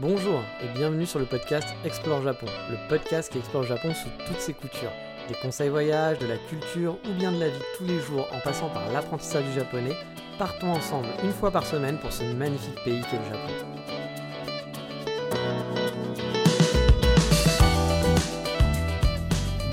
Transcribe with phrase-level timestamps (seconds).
[0.00, 4.40] Bonjour et bienvenue sur le podcast Explore Japon, le podcast qui explore Japon sous toutes
[4.40, 4.92] ses coutures.
[5.28, 8.40] Des conseils voyage, de la culture ou bien de la vie tous les jours en
[8.40, 9.94] passant par l'apprentissage du japonais,
[10.38, 13.99] partons ensemble une fois par semaine pour ce magnifique pays qu'est le Japon.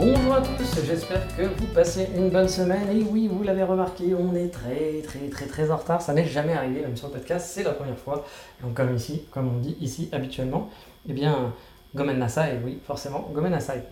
[0.10, 2.90] Bonjour à tous, j'espère que vous passez une bonne semaine.
[2.94, 6.02] Et oui, vous l'avez remarqué, on est très très très très en retard.
[6.02, 8.24] Ça n'est jamais arrivé, même sur le podcast, c'est la première fois.
[8.64, 10.70] Donc comme ici, comme on dit ici habituellement,
[11.10, 11.54] eh bien,
[11.94, 13.84] Gomen Nasai, oui, forcément, Gomen Nasai.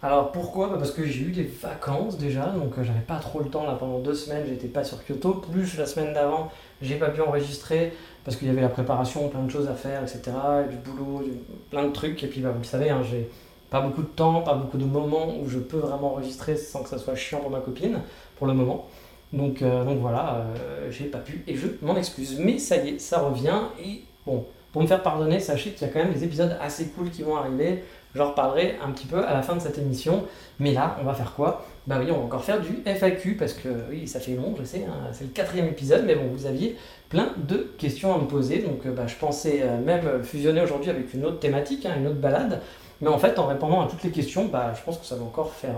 [0.00, 0.68] Alors pourquoi?
[0.68, 3.66] Bah, Parce que j'ai eu des vacances déjà, donc euh, j'avais pas trop le temps
[3.66, 5.42] là pendant deux semaines, j'étais pas sur Kyoto.
[5.50, 7.92] Plus la semaine d'avant, j'ai pas pu enregistrer
[8.24, 10.22] parce qu'il y avait la préparation, plein de choses à faire, etc.
[10.70, 11.24] Du boulot,
[11.70, 12.22] plein de trucs.
[12.22, 13.28] Et puis bah, vous le savez, hein, j'ai
[13.74, 16.88] pas beaucoup de temps, pas beaucoup de moments où je peux vraiment enregistrer sans que
[16.88, 18.02] ça soit chiant pour ma copine,
[18.36, 18.86] pour le moment.
[19.32, 22.38] Donc, euh, donc voilà, euh, j'ai pas pu et je m'en excuse.
[22.38, 23.62] Mais ça y est, ça revient.
[23.84, 26.86] Et bon, pour me faire pardonner, sachez qu'il y a quand même des épisodes assez
[26.90, 27.82] cool qui vont arriver.
[28.14, 30.22] J'en reparlerai un petit peu à la fin de cette émission.
[30.60, 31.66] Mais là, on va faire quoi?
[31.88, 34.62] Bah oui, on va encore faire du FAQ parce que oui, ça fait long, je
[34.62, 36.76] sais, hein, c'est le quatrième épisode, mais bon, vous aviez
[37.08, 38.58] plein de questions à me poser.
[38.58, 42.20] Donc euh, bah, je pensais même fusionner aujourd'hui avec une autre thématique, hein, une autre
[42.20, 42.62] balade.
[43.00, 45.24] Mais en fait, en répondant à toutes les questions, bah, je pense que ça va
[45.24, 45.74] encore faire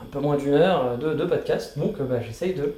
[0.00, 1.78] un peu moins d'une heure de, de, podcast.
[1.78, 2.74] Donc, bah, j'essaye de.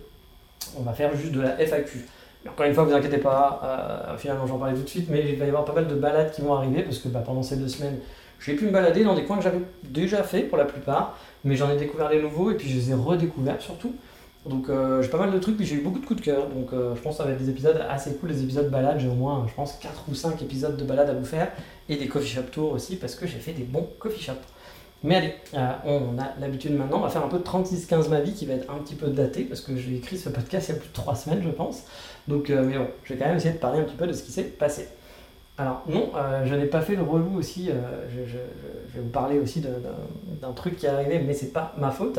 [0.79, 2.07] On va faire juste de la FAQ.
[2.45, 5.25] Mais encore une fois, vous inquiétez pas, euh, finalement j'en parlais tout de suite, mais
[5.29, 7.43] il va y avoir pas mal de balades qui vont arriver parce que bah, pendant
[7.43, 7.99] ces deux semaines,
[8.41, 11.55] j'ai pu me balader dans des coins que j'avais déjà fait pour la plupart, mais
[11.55, 13.95] j'en ai découvert des nouveaux et puis je les ai redécouverts surtout.
[14.45, 16.49] Donc euh, j'ai pas mal de trucs, puis j'ai eu beaucoup de coups de cœur.
[16.49, 18.99] Donc euh, je pense que ça va être des épisodes assez cool, des épisodes balades.
[18.99, 21.53] J'ai au moins, je pense, 4 ou 5 épisodes de balade à vous faire.
[21.89, 24.35] Et des coffee shop tours aussi, parce que j'ai fait des bons coffee shop.
[25.05, 28.21] Mais allez, euh, on a l'habitude maintenant, on va faire un peu de 36-15 ma
[28.21, 30.73] vie qui va être un petit peu daté, parce que j'ai écrit ce podcast il
[30.73, 31.83] y a plus de 3 semaines, je pense.
[32.29, 34.23] Donc, mais bon, je vais quand même essayer de parler un petit peu de ce
[34.23, 34.89] qui s'est passé.
[35.59, 37.69] Alors non, euh, je n'ai pas fait le relou aussi.
[37.71, 37.75] Euh,
[38.09, 38.37] je,
[38.95, 42.19] vais vous parler aussi d'un truc qui est arrivé, mais c'est pas ma faute,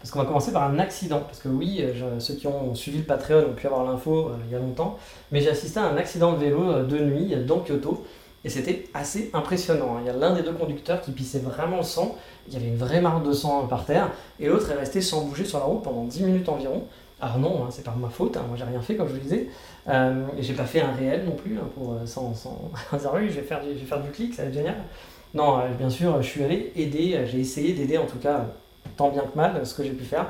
[0.00, 1.20] parce qu'on va commencer par un accident.
[1.20, 4.52] Parce que oui, euh, ceux qui ont suivi le Patreon ont pu avoir l'info il
[4.52, 4.98] y a longtemps,
[5.32, 8.04] mais j'ai assisté à un accident de vélo de nuit dans Kyoto,
[8.44, 9.98] et c'était assez impressionnant.
[10.00, 12.16] Il y a l'un des deux conducteurs qui pissait vraiment le sang,
[12.48, 14.10] il y avait une vraie marque de sang par terre,
[14.40, 16.84] et l'autre est resté sans bouger sur la route pendant 10 minutes environ.
[17.24, 19.20] Alors non, hein, c'est pas ma faute, hein, moi j'ai rien fait comme je vous
[19.20, 19.48] disais,
[19.88, 22.70] euh, j'ai pas fait un réel non plus, hein, pour, euh, sans, sans...
[22.92, 24.76] je vais, faire du, je vais faire du clic, ça va être génial.
[25.32, 28.44] Non, euh, bien sûr, je suis allé aider, j'ai essayé d'aider en tout cas,
[28.98, 30.26] tant bien que mal, ce que j'ai pu faire.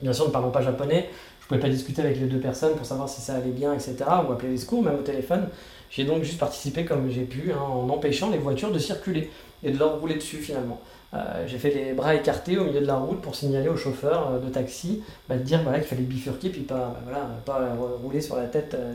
[0.00, 1.10] Bien sûr, ne parlons pas japonais,
[1.42, 3.96] je pouvais pas discuter avec les deux personnes pour savoir si ça allait bien, etc.,
[4.26, 5.50] ou appeler les secours, même au téléphone.
[5.90, 9.30] J'ai donc juste participé comme j'ai pu, en empêchant les voitures de circuler
[9.62, 10.80] et de leur rouler dessus finalement.
[11.16, 14.30] Euh, j'ai fait les bras écartés au milieu de la route pour signaler au chauffeur
[14.32, 17.60] euh, de taxi bah, de dire qu'il fallait bifurquer puis pas, bah, voilà, pas
[18.02, 18.92] rouler sur la tête euh,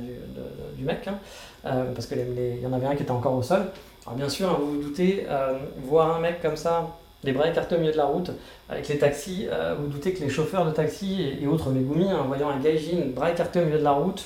[0.78, 1.18] du, mec, hein.
[1.94, 2.18] parce qu'il
[2.62, 3.62] y en avait un qui était encore au sol.
[4.06, 5.28] Alors bien sûr, hein, vous vous doutez,
[5.84, 6.88] voir un mec comme ça,
[7.24, 8.32] les bras écartés au milieu de la route,
[8.68, 12.22] avec les taxis, vous, vous doutez que les chauffeurs de taxi et, autres Megumi, en
[12.22, 14.26] hein, voyant un gaijin, bras écartés au milieu de la route,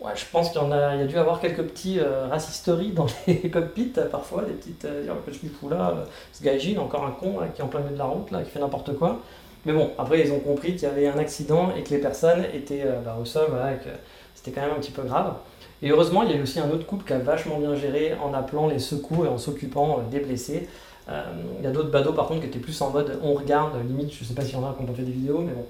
[0.00, 2.92] Ouais, je pense qu'il y, a, il y a dû avoir quelques petits euh, racisteries
[2.92, 7.12] dans les cockpits parfois, des petites euh, que suis fou là, euh, ce encore un
[7.12, 9.20] con qui est en plein milieu de la route, là, qui fait n'importe quoi.
[9.64, 12.44] Mais bon, après ils ont compris qu'il y avait un accident et que les personnes
[12.52, 13.90] étaient bah, au sol, et que
[14.34, 15.34] c'était quand même un petit peu grave.
[15.82, 18.14] Et heureusement, il y a eu aussi un autre couple qui a vachement bien géré
[18.22, 20.68] en appelant les secours et en s'occupant des blessés.
[21.08, 24.12] Il y a d'autres badauds par contre qui étaient plus en mode on regarde, limite,
[24.12, 25.64] je sais pas s'il y en a qui ont fait des vidéos, mais bon,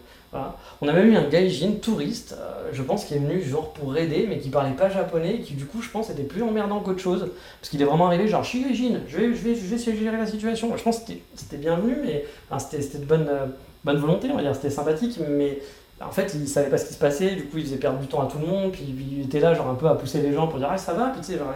[0.81, 3.97] on a même eu un gaijin touriste, euh, je pense, qui est venu genre pour
[3.97, 6.81] aider, mais qui parlait pas japonais, et qui du coup, je pense, était plus emmerdant
[6.81, 7.31] qu'autre chose.
[7.61, 9.97] Parce qu'il est vraiment arrivé, genre, je suis gaijin, je vais, je, vais, je vais
[9.97, 10.77] gérer la situation.
[10.77, 12.25] Je pense que c'était bienvenu, mais
[12.59, 13.47] c'était de bonne, euh,
[13.85, 15.59] bonne volonté, on va dire, c'était sympathique, mais
[16.01, 18.07] en fait, il savait pas ce qui se passait, du coup, il faisait perdre du
[18.07, 20.33] temps à tout le monde, puis il était là, genre, un peu à pousser les
[20.33, 21.55] gens pour dire, ah, ça va, puis tu sais, genre,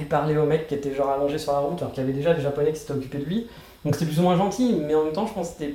[0.00, 2.16] à parler au mec qui était genre allongé sur la route, alors qu'il y avait
[2.16, 3.46] déjà des japonais qui s'étaient occupés de lui.
[3.84, 5.74] Donc c'était plus ou moins gentil, mais en même temps, je pense que c'était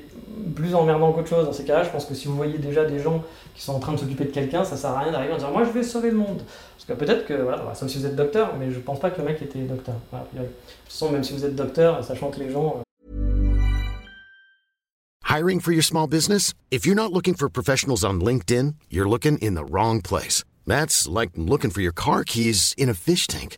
[0.53, 1.45] plus emmerdant qu'autre chose.
[1.45, 3.23] Dans ces cas-là, je pense que si vous voyez déjà des gens
[3.55, 5.51] qui sont en train de s'occuper de quelqu'un, ça sert à rien d'arriver en disant
[5.51, 6.41] moi je vais sauver le monde.
[6.75, 9.21] Parce que peut-être que, voilà, sauf si vous êtes docteur, mais je pense pas que
[9.21, 9.95] le mec était docteur.
[10.13, 10.49] de toute
[10.90, 12.78] façon, même si vous êtes docteur, sachant que les gens.
[12.79, 12.81] Euh,
[15.23, 16.53] Hiring for your small business?
[16.69, 20.43] If you're not looking for professionals on LinkedIn, you're looking in the wrong place.
[20.67, 23.57] That's like looking for your car keys in a fish tank.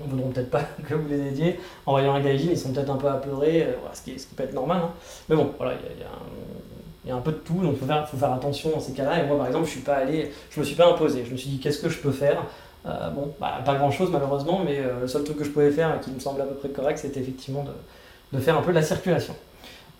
[0.00, 1.60] Ne voudront peut-être pas que vous les aidiez.
[1.86, 4.34] En voyant un gaijin, ils sont peut-être un peu apeurés, euh, ce, qui, ce, qui,
[4.34, 4.80] peut être normal.
[4.84, 4.90] Hein.
[5.28, 8.08] Mais bon, voilà, il y, y, a un peu de tout, donc il faut faire,
[8.08, 9.22] faut faire attention dans ces cas-là.
[9.22, 11.24] Et moi, par exemple, je suis pas allé, je me suis pas imposé.
[11.26, 12.44] Je me suis dit, qu'est-ce que je peux faire?
[12.86, 15.94] Euh, Bon, bah, pas grand-chose malheureusement, mais euh, le seul truc que je pouvais faire
[15.96, 17.72] et qui me semble à peu près correct, c'était effectivement de,
[18.36, 19.34] de, faire un peu de la circulation.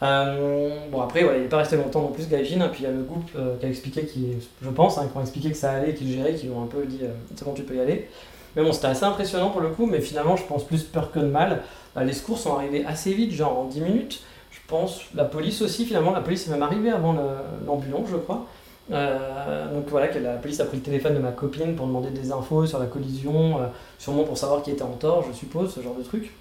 [0.03, 2.87] Euh, bon, après, il n'est pas resté longtemps non plus, Gaijin, et puis il y
[2.87, 5.73] a le groupe qui a expliqué, qui, je pense, hein, qui ont expliqué que ça
[5.73, 7.01] allait, qu'ils géraient, qui ont un peu dit,
[7.35, 8.09] c'est bon, tu peux y aller.
[8.57, 11.19] Mais bon, c'était assez impressionnant pour le coup, mais finalement, je pense plus peur que
[11.19, 11.63] de mal.
[11.97, 14.23] les secours sont arrivés assez vite, genre en 10 minutes
[14.69, 15.01] pense.
[15.15, 17.17] La police aussi, finalement, la police est même arrivée avant
[17.67, 18.47] l'ambulance, je crois.
[18.91, 22.31] Euh, donc voilà, la police a pris le téléphone de ma copine pour demander des
[22.31, 23.67] infos sur la collision, euh,
[23.99, 26.33] sûrement pour savoir qui était en tort, je suppose, ce genre de truc.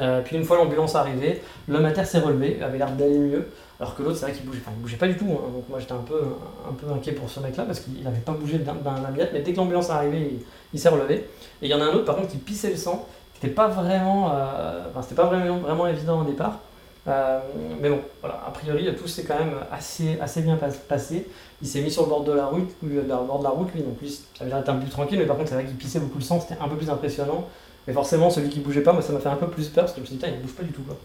[0.00, 3.48] Euh, puis une fois l'ambulance arrivée, l'homme à terre s'est relevé, avait l'air d'aller mieux,
[3.80, 5.30] alors que l'autre, c'est vrai qu'il bougeait, enfin, il bougeait pas du tout.
[5.30, 5.52] Hein.
[5.52, 6.20] donc moi j'étais un peu,
[6.68, 8.74] un peu inquiet pour ce mec-là parce qu'il n'avait pas bougé d'un
[9.14, 10.40] miette, mais dès que l'ambulance est arrivée,
[10.72, 11.14] il, s'est relevé.
[11.62, 13.54] Et il y en a un autre par contre qui pissait le sang, qui n'était
[13.54, 16.60] pas vraiment, enfin, c'était pas vraiment, vraiment évident au départ.
[17.08, 17.40] Euh,
[17.80, 20.58] mais bon, voilà, a priori, tout s'est quand même assez, assez bien
[20.88, 21.26] passé.
[21.62, 23.72] Il s'est mis sur le bord de la route, lui, le bord de la route,
[23.74, 25.64] lui, donc lui, ça avait l'air d'être un plus tranquille, mais par contre, c'est vrai
[25.64, 27.46] qu'il pissait beaucoup le sang, c'était un peu plus impressionnant.
[27.86, 29.92] Mais forcément, celui qui bougeait pas, moi, ça m'a fait un peu plus peur, parce
[29.92, 30.96] que je me suis dit, il bouge pas du tout, quoi.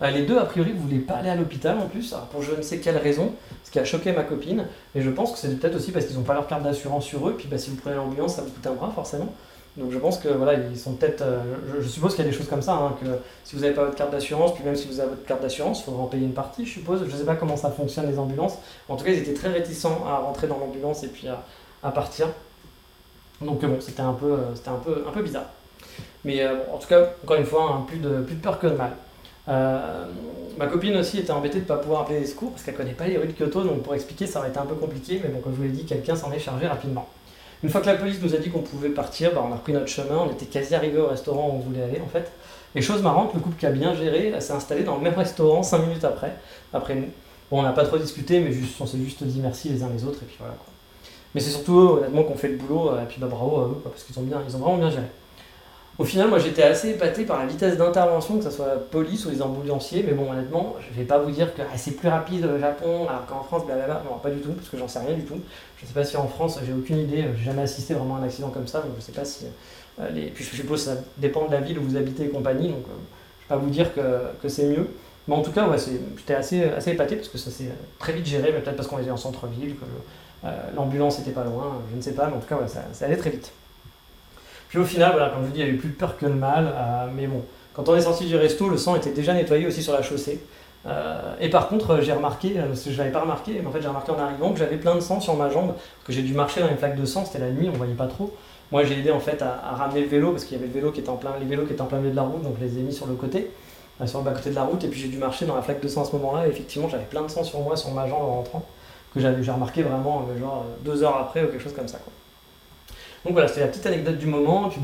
[0.00, 2.62] Euh, les deux, a priori, voulaient pas aller à l'hôpital en plus, pour je ne
[2.62, 3.32] sais quelle raison,
[3.64, 4.66] ce qui a choqué ma copine.
[4.94, 7.28] Et je pense que c'est peut-être aussi parce qu'ils n'ont pas leur carte d'assurance sur
[7.28, 9.32] eux, puis bah, si vous prenez l'ambulance, ça vous coûte un bras, forcément.
[9.76, 11.22] Donc je pense que voilà, ils sont peut-être.
[11.22, 11.40] Euh,
[11.80, 13.06] je, suppose qu'il y a des choses comme ça, hein, que
[13.42, 15.80] si vous n'avez pas votre carte d'assurance, puis même si vous avez votre carte d'assurance,
[15.80, 17.00] il faudra en payer une partie, je suppose.
[17.06, 18.58] Je ne sais pas comment ça fonctionne les ambulances.
[18.88, 21.26] En tout cas, ils étaient très réticents à rentrer dans l'ambulance et puis
[21.82, 22.28] à, partir.
[23.40, 25.46] Donc bon, c'était un peu, euh, c'était un peu, un peu bizarre.
[26.24, 28.76] Mais en tout cas, encore une fois, hein, plus, de, plus de peur que de
[28.76, 28.92] mal.
[29.46, 32.78] Ma copine aussi était embêtée de ne pas pouvoir appeler les secours parce qu'elle ne
[32.78, 35.20] connaît pas les rues de Kyoto, donc pour expliquer, ça aurait été un peu compliqué.
[35.22, 37.08] Mais bon, comme je vous l'ai dit, quelqu'un s'en est chargé rapidement.
[37.62, 39.72] Une fois que la police nous a dit qu'on pouvait partir, bah, on a repris
[39.72, 42.30] notre chemin, on était quasi arrivé au restaurant où on voulait aller en fait.
[42.74, 45.62] Et chose marrante, le couple qui a bien géré s'est installé dans le même restaurant
[45.62, 46.34] 5 minutes après,
[46.72, 47.08] après nous.
[47.50, 48.50] Bon, on n'a pas trop discuté, mais
[48.80, 50.66] on s'est juste dit merci les uns les autres, et puis voilà quoi.
[51.34, 54.04] Mais c'est surtout honnêtement, qu'on fait le boulot, et puis bah, bravo à eux, parce
[54.04, 55.06] qu'ils ont, ont vraiment bien géré.
[55.98, 59.26] Au final, moi j'étais assez épaté par la vitesse d'intervention, que ce soit la police
[59.26, 62.08] ou les ambulanciers, mais bon, honnêtement, je vais pas vous dire que ah, c'est plus
[62.08, 65.00] rapide au Japon, alors qu'en France, blablabla, non, pas du tout, parce que j'en sais
[65.00, 65.38] rien du tout.
[65.76, 68.22] Je sais pas si en France, j'ai aucune idée, j'ai jamais assisté vraiment à un
[68.22, 69.44] accident comme ça, donc je sais pas si.
[70.00, 70.08] Euh.
[70.34, 72.84] Puis je suppose que ça dépend de la ville où vous habitez et compagnie, donc
[72.88, 72.94] euh,
[73.40, 74.88] je vais pas vous dire que, c'est mieux.
[75.28, 75.76] Mais en tout cas, ouais,
[76.16, 77.68] j'étais assez, épaté parce que ça s'est
[77.98, 79.84] très vite géré, peut-être parce qu'on était en centre-ville, que
[80.46, 83.16] euh, l'ambulance était pas loin, je ne sais pas, mais en tout cas, ça allait
[83.16, 83.52] très vite.
[84.72, 86.24] Puis au final, voilà, comme je vous dis, il y a eu plus peur que
[86.24, 86.64] le mal.
[86.74, 87.42] Euh, mais bon,
[87.74, 90.40] quand on est sorti du resto, le sang était déjà nettoyé aussi sur la chaussée.
[90.86, 93.70] Euh, et par contre, j'ai remarqué, euh, parce que je l'avais pas remarqué, mais en
[93.70, 95.74] fait j'ai remarqué en arrivant que j'avais plein de sang sur ma jambe,
[96.06, 98.06] que j'ai dû marcher dans une flaque de sang, c'était la nuit, on voyait pas
[98.06, 98.34] trop.
[98.70, 100.90] Moi j'ai aidé en fait à, ramener le vélo, parce qu'il y avait le vélo
[100.90, 102.64] qui était plein, les vélos qui étaient en plein milieu de la route, donc je
[102.64, 103.50] les ai mis sur le côté,
[104.06, 105.82] sur le bas côté de la route, et puis j'ai dû marcher dans la flaque
[105.82, 108.08] de sang à ce moment-là, et effectivement j'avais plein de sang sur moi, sur ma
[108.08, 108.64] jambe en rentrant,
[109.12, 111.98] que j'ai remarqué vraiment genre deux heures après ou quelque chose comme ça.
[111.98, 112.12] Quoi.
[113.24, 114.68] Donc voilà, c'était la petite anecdote du moment.
[114.68, 114.80] Puis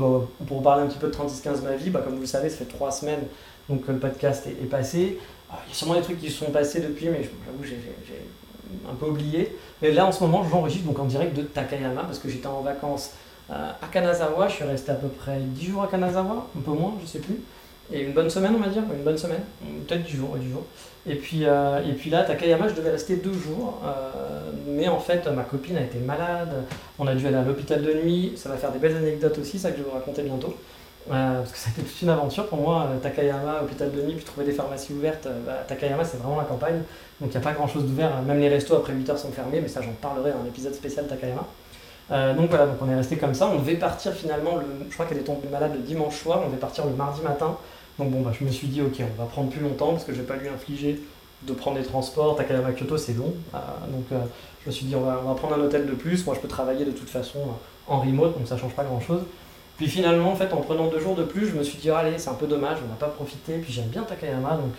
[0.47, 2.57] pour parler un petit peu de 36-15 ma vie, bah, comme vous le savez, ça
[2.57, 3.23] fait trois semaines
[3.67, 5.19] donc, que le podcast est, passé.
[5.49, 7.77] Ah, il y a sûrement des trucs qui se sont passés depuis, mais j'avoue, j'ai
[8.89, 9.55] un peu oublié.
[9.81, 12.61] Mais là, en ce moment, j'enregistre donc en direct de Takayama parce que j'étais en
[12.61, 13.11] vacances
[13.49, 14.47] euh, à Kanazawa.
[14.47, 17.19] Je suis resté à peu près 10 jours à Kanazawa, un peu moins, je sais
[17.19, 17.41] plus.
[17.91, 19.41] Et une bonne semaine, on va dire, une bonne semaine,
[19.87, 20.65] peut-être 10 jours, 10 jours.
[21.09, 23.81] Et puis, euh, et puis là, Takayama, je devais rester deux jours.
[23.83, 26.53] Euh, mais en fait, ma copine a été malade.
[26.99, 28.33] On a dû aller à l'hôpital de nuit.
[28.35, 30.53] Ça va faire des belles anecdotes aussi, ça que je vais vous raconter bientôt.
[31.11, 32.87] Euh, parce que ça a été toute une aventure pour moi.
[33.01, 35.27] Takayama, hôpital de nuit, puis trouver des pharmacies ouvertes.
[35.47, 36.83] Bah, Takayama, c'est vraiment la campagne.
[37.19, 38.21] Donc il n'y a pas grand chose d'ouvert.
[38.21, 39.61] Même les restos après 8 heures sont fermés.
[39.61, 41.47] Mais ça, j'en parlerai dans un épisode spécial Takayama.
[42.35, 43.47] donc voilà, donc on est resté comme ça.
[43.47, 46.41] On devait partir finalement, le, je crois qu'elle est tombée malade le dimanche soir.
[46.43, 47.57] On devait partir le mardi matin.
[47.99, 50.13] Donc bon, bah, je me suis dit, ok, on va prendre plus longtemps parce que
[50.13, 50.99] je vais pas lui infliger
[51.43, 52.37] de prendre des transports.
[52.37, 53.33] Takayama Kyoto, c'est long.
[53.53, 53.57] Euh,
[53.91, 54.19] donc euh,
[54.63, 56.25] je me suis dit, on va, prendre un hôtel de plus.
[56.25, 59.21] Moi, je peux travailler de toute façon euh, en remote, donc ça change pas grand-chose.
[59.75, 62.17] Puis finalement, en fait, en prenant deux jours de plus, je me suis dit, allez,
[62.17, 63.57] c'est un peu dommage, on n'a pas profité.
[63.57, 64.75] Puis j'aime bien Takayama, donc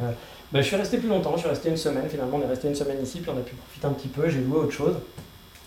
[0.52, 1.32] bah, je suis resté plus longtemps.
[1.34, 2.08] Je suis resté une semaine.
[2.08, 4.28] Finalement, on est resté une semaine ici, puis on a pu profiter un petit peu.
[4.28, 4.96] J'ai loué autre chose.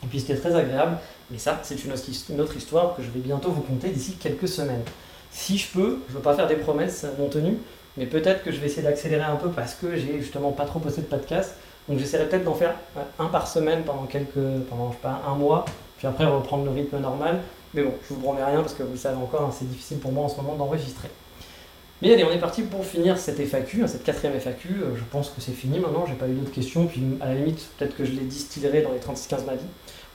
[0.03, 0.97] Et puis c'était très agréable.
[1.31, 1.91] Mais ça, c'est une
[2.41, 4.83] autre histoire que je vais bientôt vous conter d'ici quelques semaines.
[5.33, 7.57] Si je peux, je ne veux pas faire des promesses non tenues,
[7.97, 10.79] mais peut-être que je vais essayer d'accélérer un peu parce que j'ai justement pas trop
[10.79, 11.55] posté de podcast.
[11.89, 12.75] Donc j'essaierai peut-être d'en faire
[13.19, 14.35] un par semaine pendant quelques,
[14.69, 15.65] pendant je sais pas, un mois,
[15.97, 17.41] puis après reprendre le rythme normal.
[17.73, 19.97] Mais bon, je vous promets rien parce que vous le savez encore, hein, c'est difficile
[19.97, 21.09] pour moi en ce moment d'enregistrer.
[22.01, 24.69] Mais allez, on est parti pour finir cette FAQ, hein, cette quatrième FAQ.
[24.69, 26.85] Euh, je pense que c'est fini maintenant, j'ai pas eu d'autres questions.
[26.85, 29.65] Puis à la limite, peut-être que je les distillerai dans les 36-15 ma vie.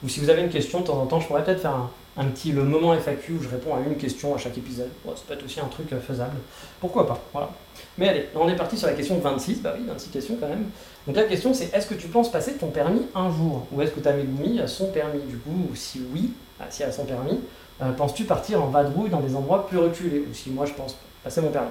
[0.03, 1.89] Ou si vous avez une question, de temps en temps, je pourrais peut-être faire un,
[2.15, 4.89] petit le moment FAQ où je réponds à une question à chaque épisode.
[5.05, 6.37] ça peut être aussi un truc euh, faisable.
[6.79, 7.49] Pourquoi pas Voilà.
[7.97, 9.61] Mais allez, on est parti sur la question 26.
[9.61, 10.65] Bah oui, 26 questions quand même.
[11.07, 13.65] Donc la question c'est est-ce que tu penses passer ton permis un jour?
[13.71, 15.67] Ou est-ce que ta Megumi a son permis du coup?
[15.71, 17.39] Ou si oui, ah, si elle a son permis,
[17.81, 20.19] euh, penses-tu partir en vadrouille dans des endroits plus reculés?
[20.29, 21.69] Ou si moi je pense passer mon permis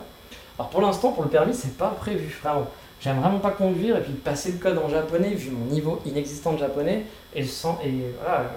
[0.58, 2.66] Alors pour l'instant, pour le permis, c'est pas prévu, vraiment.
[3.00, 6.54] J'aime vraiment pas conduire et puis passer le code en japonais, vu mon niveau inexistant
[6.54, 8.50] de japonais, et, sens, et voilà,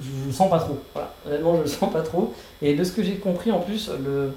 [0.00, 0.78] je, le sens pas trop.
[0.92, 1.12] Voilà.
[1.26, 2.34] Honnêtement, je le sens pas trop.
[2.62, 4.32] Et de ce que j'ai compris, en plus, le,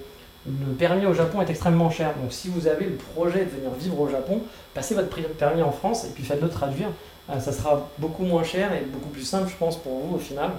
[0.46, 2.14] le permis au Japon est extrêmement cher.
[2.22, 4.42] Donc si vous avez le projet de venir vivre au Japon,
[4.74, 6.90] passez votre permis en France et puis faites-le traduire.
[7.30, 10.20] Euh, ça sera beaucoup moins cher et beaucoup plus simple, je pense, pour vous au
[10.20, 10.52] final.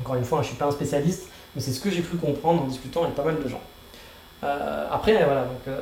[0.00, 2.16] Encore une fois, je ne suis pas un spécialiste, mais c'est ce que j'ai pu
[2.16, 3.60] comprendre en discutant avec pas mal de gens.
[4.42, 5.80] Euh, après, voilà, donc euh,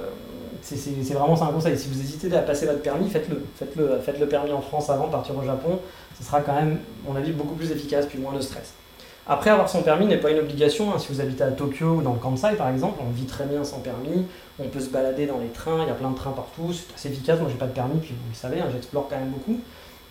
[0.63, 1.79] c'est vraiment un conseil.
[1.79, 3.43] Si vous hésitez à passer votre permis, faites-le.
[3.57, 5.79] Faites-le faites le permis en France avant de partir au Japon.
[6.19, 8.75] Ce sera quand même, à mon avis, beaucoup plus efficace, puis moins de stress.
[9.31, 10.93] Après, avoir son permis n'est pas une obligation.
[10.93, 10.99] Hein.
[10.99, 13.63] Si vous habitez à Tokyo ou dans le Kansai, par exemple, on vit très bien
[13.63, 14.27] sans permis.
[14.59, 16.95] On peut se balader dans les trains, il y a plein de trains partout, c'est
[16.95, 17.39] assez efficace.
[17.39, 19.61] Moi, j'ai pas de permis, puis vous le savez, hein, j'explore quand même beaucoup.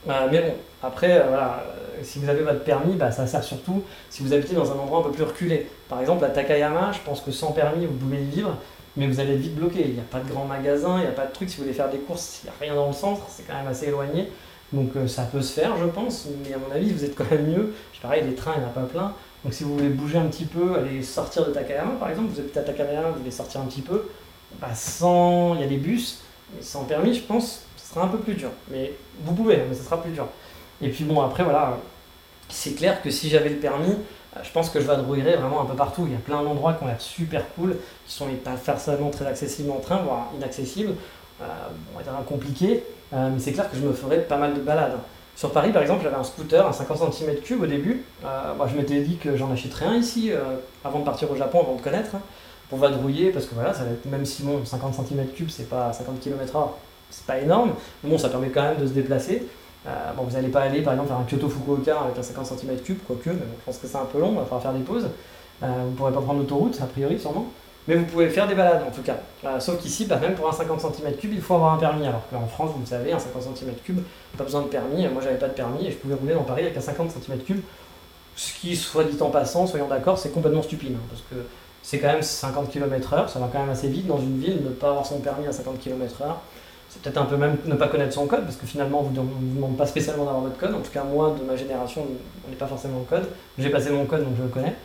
[0.07, 1.63] Euh, mais bon, après, voilà,
[2.03, 4.99] si vous avez votre permis, bah, ça sert surtout si vous habitez dans un endroit
[4.99, 5.67] un peu plus reculé.
[5.89, 8.55] Par exemple, à Takayama, je pense que sans permis, vous pouvez y vivre,
[8.97, 9.83] mais vous allez être vite bloqué.
[9.85, 11.49] Il n'y a pas de grand magasin, il n'y a pas de truc.
[11.49, 13.53] Si vous voulez faire des courses, il n'y a rien dans le centre, c'est quand
[13.53, 14.29] même assez éloigné.
[14.73, 17.29] Donc euh, ça peut se faire, je pense, mais à mon avis, vous êtes quand
[17.31, 17.73] même mieux.
[18.01, 19.13] Pareil, les trains, il n'y en a pas plein.
[19.43, 22.39] Donc si vous voulez bouger un petit peu, aller sortir de Takayama, par exemple, vous
[22.39, 24.09] habitez à Takayama, vous voulez sortir un petit peu,
[24.59, 25.55] bah, sans...
[25.55, 26.21] il y a des bus,
[26.53, 28.49] mais sans permis, je pense, ce sera un peu plus dur.
[28.69, 30.27] Mais vous pouvez, mais ce sera plus dur.
[30.81, 31.77] Et puis bon, après, voilà,
[32.49, 33.95] c'est clair que si j'avais le permis,
[34.43, 36.03] je pense que je vadrouillerais vraiment un peu partout.
[36.05, 39.25] Il y a plein d'endroits qui ont l'air super cool, qui sont pas forcément très
[39.25, 40.93] accessibles en train, voire inaccessibles,
[41.41, 41.45] euh,
[41.95, 44.97] on compliqués, euh, mais c'est clair que je me ferais pas mal de balades.
[45.35, 48.03] Sur Paris, par exemple, j'avais un scooter, un 50 cm3 au début.
[48.23, 50.31] moi, je m'étais dit que j'en achèterais un ici,
[50.83, 52.21] avant de partir au Japon, avant de connaître, hein,
[52.69, 53.71] pour vadrouiller, parce que voilà,
[54.05, 56.69] même si bon, 50 cm3, c'est pas 50 km/h,
[57.11, 59.47] c'est pas énorme, mais bon, ça permet quand même de se déplacer.
[59.87, 62.95] Euh, bon, vous n'allez pas aller par exemple faire un Kyoto-Fukuoka avec un 50 cm3,
[63.05, 65.09] quoique, mais je pense que c'est un peu long, il va falloir faire des pauses.
[65.63, 67.47] Euh, vous ne pourrez pas prendre l'autoroute, a priori, sûrement.
[67.87, 69.15] Mais vous pouvez faire des balades en tout cas.
[69.45, 72.05] Euh, sauf qu'ici, bah, même pour un 50 cm3, il faut avoir un permis.
[72.05, 73.95] Alors qu'en France, vous le savez, un 50 cm3,
[74.37, 75.07] pas besoin de permis.
[75.07, 77.55] Moi, j'avais pas de permis et je pouvais rouler dans Paris avec un 50 cm3.
[78.35, 80.95] Ce qui, soit dit en passant, soyons d'accord, c'est complètement stupide.
[80.95, 81.47] Hein, parce que
[81.81, 84.69] c'est quand même 50 km/h, ça va quand même assez vite dans une ville, ne
[84.69, 86.25] pas avoir son permis à 50 km/h
[87.01, 89.55] peut-être un peu même ne pas connaître son code, parce que finalement, on ne vous
[89.55, 90.73] demande pas spécialement d'avoir votre code.
[90.73, 92.05] En tout cas, moi, de ma génération,
[92.45, 93.27] on n'est pas forcément le code.
[93.57, 94.75] J'ai passé mon code, donc je le connais.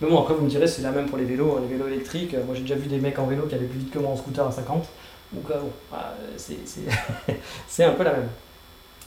[0.00, 1.88] Mais bon, après, vous me direz, c'est la même pour les vélos, hein, les vélos
[1.88, 2.34] électriques.
[2.46, 4.16] Moi, j'ai déjà vu des mecs en vélo qui allaient plus vite que moi en
[4.16, 4.84] scooter à 50.
[5.32, 6.14] Donc, euh, bon, bah,
[7.68, 8.28] c'est un peu la même.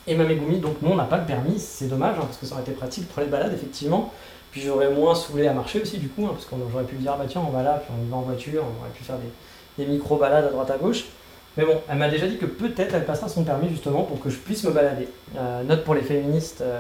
[0.08, 1.60] Et ma Megumi, donc, non, on n'a pas le permis.
[1.60, 4.14] C'est dommage, hein, parce que ça aurait été pratique pour les balades, effectivement.
[4.52, 7.18] Puis j'aurais moins saoulé à marcher aussi, du coup, hein, parce qu'on j'aurais pu dire,
[7.18, 9.18] bah tiens, on va là, puis on y va en voiture, on aurait pu faire
[9.18, 11.06] des, des micro-balades à droite à gauche.
[11.58, 14.30] Mais bon, elle m'a déjà dit que peut-être elle passera son permis justement pour que
[14.30, 15.08] je puisse me balader.
[15.38, 16.80] Euh, note pour les féministes, euh,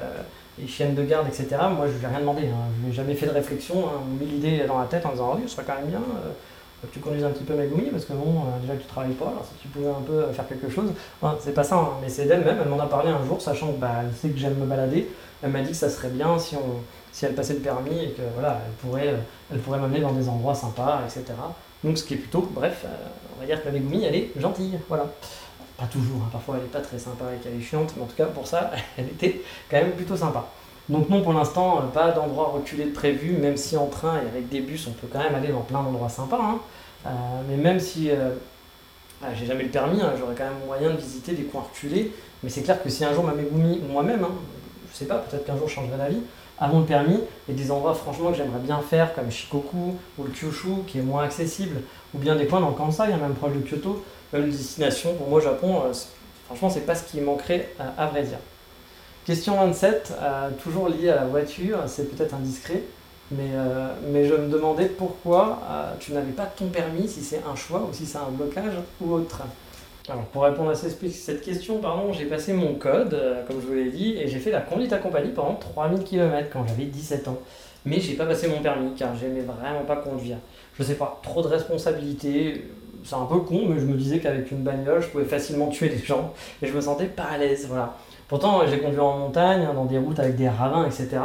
[0.60, 1.48] les chiennes de garde, etc.
[1.76, 2.48] Moi, je lui ai rien demandé.
[2.48, 2.68] Hein.
[2.78, 5.34] Je lui ai jamais fait de réflexion, hein, mis l'idée dans la tête en disant
[5.36, 6.32] Oh, ce serait quand même bien euh,
[6.82, 9.28] que tu conduises un petit peu Megumi parce que bon, déjà que tu travailles pas,
[9.28, 10.92] alors si tu pouvais un peu faire quelque chose.
[11.40, 12.58] c'est pas ça, hein, mais c'est d'elle-même.
[12.62, 15.08] Elle m'en a parlé un jour, sachant que bah, elle sait que j'aime me balader.
[15.42, 18.10] Elle m'a dit que ça serait bien si, on, si elle passait le permis et
[18.10, 19.16] que voilà, elle pourrait,
[19.52, 21.24] elle pourrait m'amener dans des endroits sympas, etc.
[21.84, 22.90] Donc ce qui est plutôt, bref, euh,
[23.36, 25.06] on va dire que la Megumi, elle est gentille, voilà.
[25.78, 28.06] Pas toujours, hein, parfois elle n'est pas très sympa et qu'elle est chiante, mais en
[28.06, 30.48] tout cas pour ça, elle était quand même plutôt sympa.
[30.88, 34.28] Donc non, pour l'instant, euh, pas d'endroit reculé de prévu, même si en train et
[34.28, 36.40] avec des bus, on peut quand même aller dans plein d'endroits sympas.
[36.42, 36.60] Hein.
[37.08, 37.10] Euh,
[37.50, 38.10] mais même si
[39.24, 42.12] ah, j'ai jamais le permis, hein, j'aurais quand même moyen de visiter des coins reculés.
[42.44, 44.26] Mais c'est clair que si un jour ma Megumi, moi-même,
[44.92, 46.22] je sais pas, peut-être qu'un jour je changerai d'avis,
[46.60, 50.30] avant le permis, et des endroits franchement que j'aimerais bien faire, comme Shikoku ou le
[50.30, 51.82] Kyushu, qui est moins accessible,
[52.16, 54.04] ou bien des coins dans le Kansai, même proche de Kyoto,
[54.34, 55.14] même destination.
[55.16, 55.94] Pour moi, Japon, euh,
[56.46, 58.40] franchement, c'est pas ce qui manquerait à, vrai dire.
[59.26, 62.84] Question 27, euh, toujours liée à la voiture, c'est peut-être indiscret,
[63.32, 65.60] mais, euh, mais je me demandais pourquoi
[66.00, 69.14] tu n'avais pas ton permis, si c'est un choix ou si c'est un blocage ou
[69.14, 69.42] autre.
[70.08, 73.74] Alors, pour répondre à cette question, pardon, j'ai passé mon code, euh, comme je vous
[73.74, 77.28] l'ai dit, et j'ai fait la conduite à compagnie pendant 3000 km quand j'avais 17
[77.28, 77.40] ans.
[77.86, 80.38] Mais j'ai pas passé mon permis car j'aimais vraiment pas conduire.
[80.78, 82.70] Je sais pas, trop de responsabilités,
[83.04, 85.90] c'est un peu con, mais je me disais qu'avec une bagnole, je pouvais facilement tuer
[85.90, 87.96] des gens et je me sentais pas à l'aise, voilà.
[88.28, 91.18] Pourtant, j'ai conduit en montagne, hein, dans des routes avec des ravins, etc.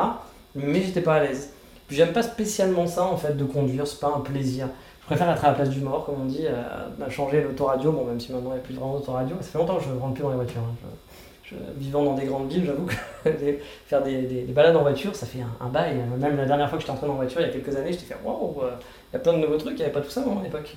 [0.55, 1.53] Mais j'étais pas à l'aise.
[1.87, 4.69] Puis j'aime pas spécialement ça en fait de conduire, c'est pas un plaisir
[5.11, 8.21] préfère être à la place du mort, comme on dit, euh, changer l'autoradio, bon, même
[8.21, 9.35] si maintenant il n'y a plus vraiment d'autoradio.
[9.41, 10.61] Ça fait longtemps que je ne rentre plus dans les voitures.
[10.61, 11.57] Hein.
[11.77, 12.95] vivant dans des grandes villes, j'avoue que
[13.87, 15.97] faire des, des, balades en voiture, ça fait un, bail.
[16.17, 18.05] Même la dernière fois que j'étais entré en voiture, il y a quelques années, j'étais
[18.05, 20.21] fait waouh, il y a plein de nouveaux trucs, il n'y avait pas tout ça
[20.21, 20.77] à l'époque.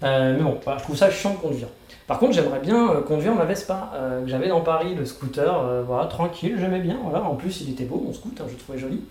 [0.00, 1.68] mais bon, je trouve ça chiant de conduire.
[2.06, 3.92] Par contre, j'aimerais bien conduire ma Vespa
[4.24, 6.96] que j'avais dans Paris, le scooter, voilà, tranquille, j'aimais bien.
[7.02, 7.22] Voilà.
[7.22, 9.02] En plus, il était beau, mon scooter, je le trouvais joli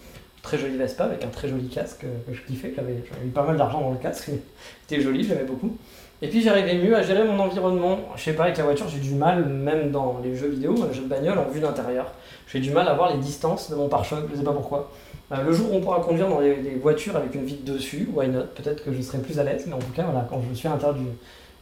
[0.44, 2.74] très jolie Vespa avec un très joli casque que je kiffais.
[2.76, 4.30] J'avais eu pas mal d'argent dans le casque,
[4.88, 5.76] c'était joli, j'aimais beaucoup.
[6.22, 8.00] Et puis j'arrivais mieux à gérer mon environnement.
[8.16, 10.94] Je sais pas, avec la voiture, j'ai du mal, même dans les jeux vidéo, les
[10.94, 12.14] jeux de bagnole en vue d'intérieur.
[12.48, 14.92] J'ai du mal à voir les distances de mon pare-choc, je sais pas pourquoi.
[15.32, 18.28] Euh, le jour où on pourra conduire dans des, voitures avec une vitre dessus, why
[18.28, 18.44] not?
[18.56, 20.68] Peut-être que je serai plus à l'aise, mais en tout cas, voilà, quand je suis
[20.68, 20.98] à l'intérieur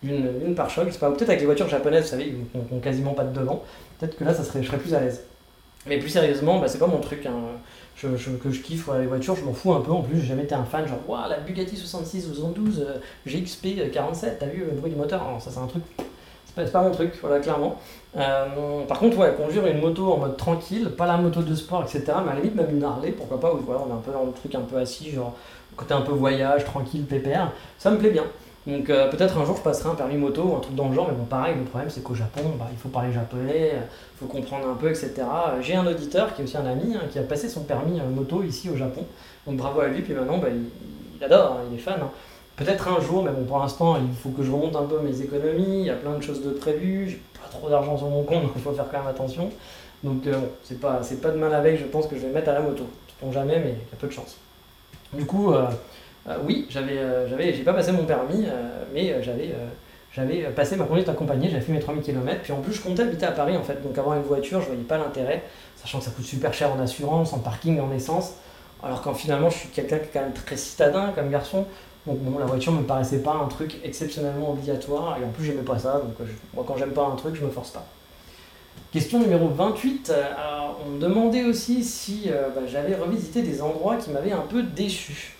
[0.04, 3.64] d'une pare-choc, peut-être avec les voitures japonaises, vous savez, qui n'ont quasiment pas de devant,
[4.00, 5.24] peut-être que là, ça serait, je serais plus à l'aise.
[5.88, 7.26] Mais plus sérieusement, bah, c'est pas mon truc.
[7.26, 7.32] Hein
[8.08, 9.91] que je kiffe les voitures, je m'en fous un peu.
[9.91, 12.86] En plus, j'ai jamais été un fan, genre, waouh, la Bugatti 66 ou 112
[13.25, 15.22] GXP 47, t'as vu le bruit du moteur?
[15.39, 15.84] Ça c'est un truc,
[16.55, 17.77] c'est pas, mon truc, voilà, clairement.
[18.17, 21.84] Euh, par contre, ouais, conduire une moto en mode tranquille, pas la moto de sport,
[21.84, 24.01] etc., mais à la limite, même une Harley, pourquoi pas, où voilà, on est un
[24.01, 25.36] peu dans le truc un peu assis, genre,
[25.75, 28.25] côté un peu voyage, tranquille, pépère, ça me plaît bien.
[28.68, 30.94] Donc euh, peut-être un jour je passerai un permis moto ou un truc dans le
[30.94, 34.20] genre, mais bon pareil, le problème c'est qu'au Japon, bah, il faut parler japonais, il
[34.20, 35.13] faut comprendre un peu, etc.
[35.62, 38.03] J'ai un auditeur qui est aussi un ami, hein, qui a passé son permis euh,
[38.08, 39.03] moto ici au Japon,
[39.48, 42.00] donc bravo à lui, puis maintenant bah, il, adore, hein, il est fan.
[42.03, 42.12] Hein.
[42.56, 45.22] Peut-être un jour, mais bon pour l'instant il faut que je remonte un peu mes
[45.22, 48.22] économies, il y a plein de choses de prévues, j'ai pas trop d'argent sur mon
[48.24, 49.50] compte, donc il faut faire quand même attention.
[50.03, 52.50] Donc euh, bon, c'est pas, pas demain la veille, je pense que je vais mettre
[52.50, 52.86] à la moto.
[53.24, 54.38] Je jamais, mais il y a peu de chance.
[55.13, 55.68] Du coup, euh,
[56.46, 59.56] oui, j'avais, euh, j'avais, j'ai pas passé mon permis, euh, mais j'avais,
[60.13, 63.04] j'avais passé ma conduite accompagnée, j'avais fait mes 3000 km, puis en plus je comptais
[63.04, 65.44] habiter à Paris en fait, donc avoir une voiture, je voyais pas l'intérêt,
[65.75, 68.36] sachant que ça coûte super cher en assurance, en parking, en essence,
[68.84, 71.66] alors quand finalement je suis quelqu'un qui est quand même très citadin comme garçon,
[72.06, 75.63] donc bon, la voiture me paraissait pas un truc exceptionnellement obligatoire, et en plus j'aimais
[75.63, 77.86] pas ça, donc moi quand j'aime pas un truc, je me force pas.
[78.92, 80.13] Question numéro 28,
[80.86, 85.38] on me demandait aussi si bah, j'avais revisité des endroits qui m'avaient un peu déçu.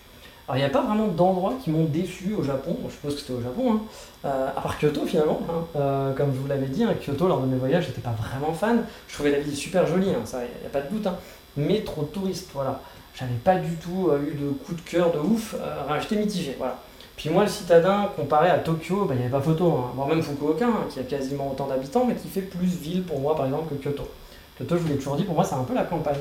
[0.52, 2.76] Alors, il n'y a pas vraiment d'endroits qui m'ont déçu au Japon.
[2.86, 3.80] je suppose que c'était au Japon, hein.
[4.26, 5.40] euh, à part Kyoto finalement.
[5.48, 5.64] Hein.
[5.76, 8.52] Euh, comme je vous l'avais dit, hein, Kyoto, lors de mes voyages, j'étais pas vraiment
[8.52, 8.84] fan.
[9.08, 11.08] Je trouvais la ville super jolie, ça, il n'y a, pas de doute.
[11.56, 12.82] Mais trop de touristes, voilà.
[13.14, 15.54] J'avais pas du tout euh, eu de coup de cœur de ouf.
[16.02, 16.76] j'étais mitigé, voilà.
[17.16, 19.86] Puis moi, le citadin, comparé à Tokyo, bah, il n'y avait pas photo.
[19.94, 23.34] Voire même Fukuoka, qui a quasiment autant d'habitants, mais qui fait plus ville pour moi,
[23.34, 24.06] par exemple, que Kyoto.
[24.58, 26.16] Kyoto, je vous l'ai toujours dit, pour moi, c'est un peu la campagne.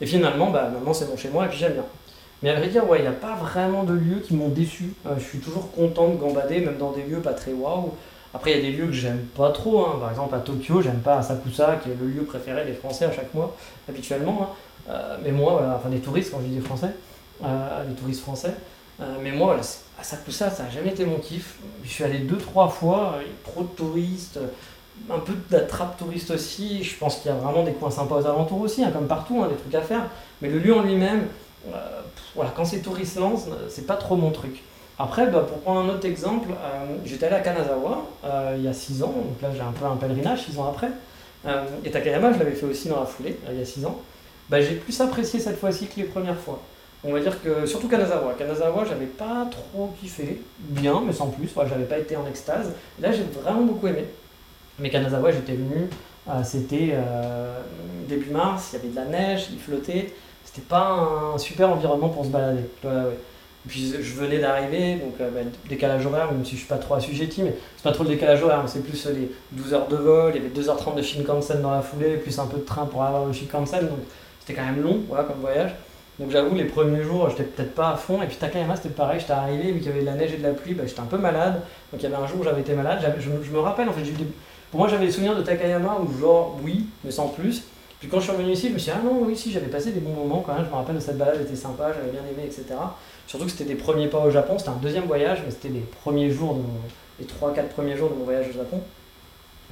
[0.00, 1.84] Et finalement, bah, maintenant, c'est bon chez moi, et puis j'aime bien.
[2.42, 4.92] Mais à vrai dire, ouais, il n'y a pas vraiment de lieux qui m'ont déçu.
[5.06, 7.94] Euh, je suis toujours content de gambader, même dans des lieux pas très waouh.
[8.34, 9.86] Après, il y a des lieux que j'aime pas trop.
[9.86, 9.96] Hein.
[10.00, 13.12] Par exemple, à Tokyo, j'aime pas Asakusa, qui est le lieu préféré des Français à
[13.12, 13.56] chaque mois,
[13.88, 14.42] habituellement.
[14.42, 14.90] Hein.
[14.90, 16.90] Euh, mais moi, enfin des touristes, quand je dis des Français,
[17.42, 18.54] euh, des touristes français.
[19.22, 19.62] mais moi, voilà,
[19.98, 21.56] Asakusa, ça n'a jamais été mon kiff.
[21.84, 24.38] Je suis allé deux, trois fois, trop de touristes,
[25.10, 25.32] un peu
[25.66, 26.84] trappe touriste aussi.
[26.84, 29.42] Je pense qu'il y a vraiment des coins sympas aux alentours aussi, hein, comme partout,
[29.48, 30.04] des trucs à faire.
[30.42, 31.26] Mais le lieu en lui-même,
[32.34, 33.22] voilà, quand c'est tourisme,
[33.68, 34.62] c'est pas trop mon truc.
[34.98, 38.68] Après, bah, pour prendre un autre exemple, euh, j'étais allé à Kanazawa euh, il y
[38.68, 40.88] a 6 ans, donc là j'ai un peu un pèlerinage 6 ans après.
[41.46, 44.00] Euh, et Takayama, je l'avais fait aussi dans la foulée, il y a 6 ans.
[44.48, 46.62] Bah, j'ai plus apprécié cette fois-ci que les premières fois.
[47.04, 48.34] On va dire que, surtout Kanazawa.
[48.38, 52.72] Kanazawa, j'avais pas trop kiffé, bien, mais sans plus, j'avais pas été en extase.
[52.98, 54.06] Là, j'ai vraiment beaucoup aimé.
[54.78, 55.88] Mais Kanazawa, j'étais venu,
[56.42, 56.96] c'était
[58.08, 60.14] début mars, il y avait de la neige, il flottait
[60.56, 62.62] c'était pas un super environnement pour se balader.
[63.68, 66.94] Puis je venais d'arriver, donc euh, bah, décalage horaire, même si je suis pas trop
[66.94, 69.96] assujetti, mais c'est pas trop le décalage horaire, c'est plus euh, les 12 heures de
[69.96, 72.86] vol, il y avait 2h30 de Shinkansen dans la foulée, plus un peu de train
[72.86, 73.98] pour avoir le Shinkansen, donc
[74.38, 75.74] c'était quand même long, voilà, comme voyage.
[76.20, 79.18] Donc j'avoue, les premiers jours, j'étais peut-être pas à fond, et puis Takayama c'était pareil,
[79.18, 81.00] j'étais arrivé, vu qu'il y avait de la neige et de la pluie, bah, j'étais
[81.00, 81.60] un peu malade,
[81.92, 84.02] donc il y avait un jour où j'avais été malade, je, me rappelle en fait,
[84.70, 87.64] pour moi j'avais les souvenirs de Takayama où genre oui, mais sans plus,
[87.98, 89.68] puis quand je suis revenu ici, je me suis dit, ah non, oui, si, j'avais
[89.68, 92.10] passé des bons moments quand même, je me rappelle de cette balade, était sympa, j'avais
[92.10, 92.64] bien aimé, etc.
[93.26, 95.80] Surtout que c'était des premiers pas au Japon, c'était un deuxième voyage, mais c'était les
[95.80, 96.58] premiers jours,
[97.18, 98.82] les 3-4 premiers jours de mon voyage au Japon,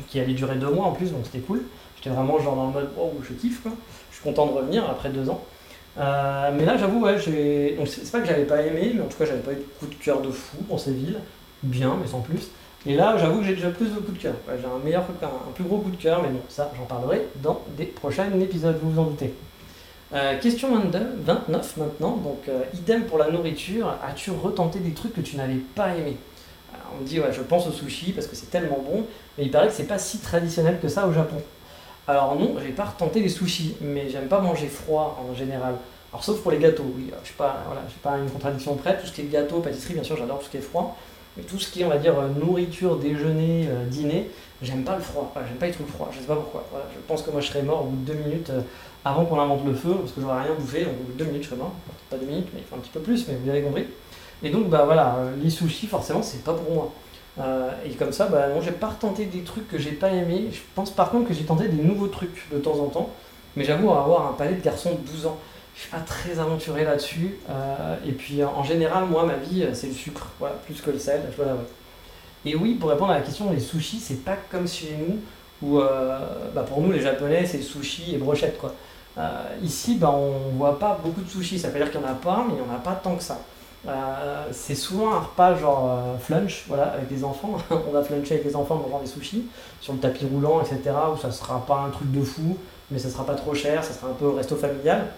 [0.09, 1.63] qui allait durer deux mois en plus, donc c'était cool.
[1.97, 3.63] J'étais vraiment genre dans le mode, oh, je kiffe.
[4.11, 5.43] Je suis content de revenir après deux ans.
[5.99, 7.15] Euh, mais là, j'avoue, ouais.
[7.77, 9.65] Donc, c'est pas que j'avais pas aimé, mais en tout cas, j'avais pas eu de
[9.79, 11.19] coup de cœur de fou pour ces villes.
[11.63, 12.51] Bien, mais sans plus.
[12.87, 14.35] Et là, j'avoue que j'ai déjà plus de coups de cœur.
[14.47, 17.62] j'ai un meilleur, un, plus gros coup de cœur, mais bon, ça, j'en parlerai dans
[17.79, 19.33] des prochains épisodes, vous vous en doutez.
[20.12, 25.14] Euh, question 22, 29 maintenant, donc euh, idem pour la nourriture, as-tu retenté des trucs
[25.14, 26.18] que tu n'avais pas aimé
[26.94, 29.07] On me dit, ouais, je pense au sushi parce que c'est tellement bon,
[29.38, 31.37] mais il paraît que c'est pas si traditionnel que ça au Japon.
[32.07, 35.77] Alors non, j'ai pas retenté les sushis, mais j'aime pas manger froid en général.
[36.12, 39.07] Alors sauf pour les gâteaux, oui, je suis pas, voilà, pas une contradiction près, tout
[39.07, 40.97] ce qui est gâteau, pâtisserie, bien sûr, j'adore tout ce qui est froid.
[41.37, 44.31] Mais tout ce qui est, on va dire, nourriture, déjeuner, dîner,
[44.62, 45.35] j'aime pas le froid.
[45.49, 46.09] j'aime pas les trucs froids.
[46.12, 46.64] Je sais pas pourquoi.
[46.94, 48.53] je pense que moi je serais mort au bout de deux minutes
[49.05, 50.85] avant qu'on invente le feu, parce que j'aurais rien bouffé.
[50.85, 51.73] Donc au bout de deux minutes, je serais mort.
[52.09, 53.87] Pas deux minutes, mais un petit peu plus, mais vous avez compris.
[54.42, 56.92] Et donc, bah voilà, les sushis, forcément, c'est pas pour moi.
[57.40, 60.49] Euh, et comme ça, bah, non, j'ai pas retenté des trucs que j'ai pas aimé.
[60.53, 63.11] Je pense par contre que j'ai tenté des nouveaux trucs de temps en temps.
[63.57, 65.38] Mais j'avoue avoir un palais de garçon de 12 ans.
[65.75, 67.37] Je suis pas très aventuré là-dessus.
[67.51, 70.29] Euh, et puis en général, moi, ma vie, c'est le sucre.
[70.39, 71.23] Voilà, plus que le sel.
[72.45, 75.19] Et oui, pour répondre à la question, les sushis, c'est pas comme chez nous,
[75.63, 76.19] où euh,
[76.55, 78.59] bah, pour nous, les japonais, c'est sushi et brochette.
[78.59, 78.75] Quoi.
[79.63, 81.59] ici, bah, on voit pas beaucoup de sushis.
[81.59, 83.17] Ça veut dire qu'il y en a pas, mais il y en a pas tant
[83.17, 83.39] que ça.
[83.87, 87.57] Euh, c'est souvent un repas genre euh, flunch, voilà, avec des enfants.
[87.71, 89.47] on va fluncher avec les enfants en mangeant des sushis
[89.81, 90.95] sur le tapis roulant, etc.
[91.13, 92.57] Où ça sera pas un truc de fou,
[92.91, 95.09] mais ça sera pas trop cher, ça sera un peu resto familial.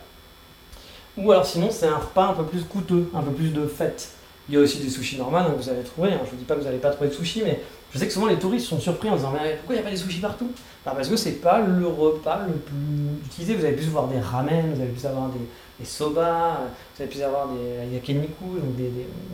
[1.18, 4.11] Ou alors sinon, c'est un repas un peu plus coûteux, un peu plus de fête.
[4.48, 6.12] Il y a aussi des sushis normales, hein, que vous allez trouver.
[6.12, 6.20] Hein.
[6.24, 7.61] Je vous dis pas que vous n'allez pas trouver de sushis, mais
[7.92, 9.85] je sais que souvent les touristes sont surpris en disant Mais pourquoi il n'y a
[9.85, 10.50] pas des sushis partout?
[10.85, 13.55] Bah, Parce que c'est pas le repas le plus utilisé.
[13.55, 15.40] Vous allez plus voir des ramen, vous allez plus avoir des,
[15.81, 16.61] des soba,
[16.94, 18.90] vous allez plus avoir des yakiniku, donc des,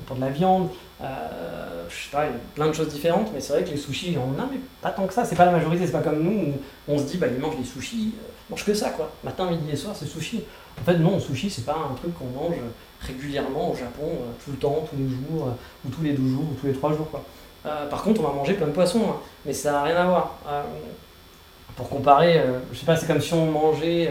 [0.06, 0.68] pour de la viande,
[1.02, 4.30] euh, je sais pas, plein de choses différentes, mais c'est vrai que les sushis, on
[4.38, 6.52] en a, mais pas tant que ça, c'est pas la majorité, c'est pas comme nous,
[6.52, 6.54] où
[6.88, 9.12] on se dit, bah ils mangent des sushis, euh, ils mangent que ça, quoi.
[9.22, 10.42] Matin, midi et soir, c'est sushi.
[10.80, 12.56] En fait, non, sushi, c'est pas un truc qu'on mange
[13.00, 15.48] régulièrement au Japon, euh, tout le temps, tous les jours,
[15.84, 17.24] ou tous les deux jours, ou tous les trois jours, quoi.
[17.90, 20.38] par contre, on va manger plein de poissons, hein, mais ça n'a rien à voir.
[21.76, 22.40] pour comparer,
[22.72, 24.10] je sais pas, c'est comme si on mangeait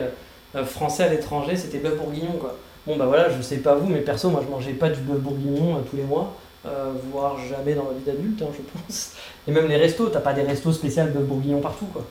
[0.56, 2.56] euh, français à l'étranger, c'était bœuf bourguignon quoi.
[2.86, 5.19] Bon bah voilà, je sais pas vous, mais perso, moi je mangeais pas du bœuf
[5.19, 9.13] bourguignon euh, tous les mois, euh, voire jamais dans la vie d'adulte, hein, je pense.
[9.47, 12.04] Et même les restos, t'as pas des restos spéciaux bœuf bourguignon partout quoi.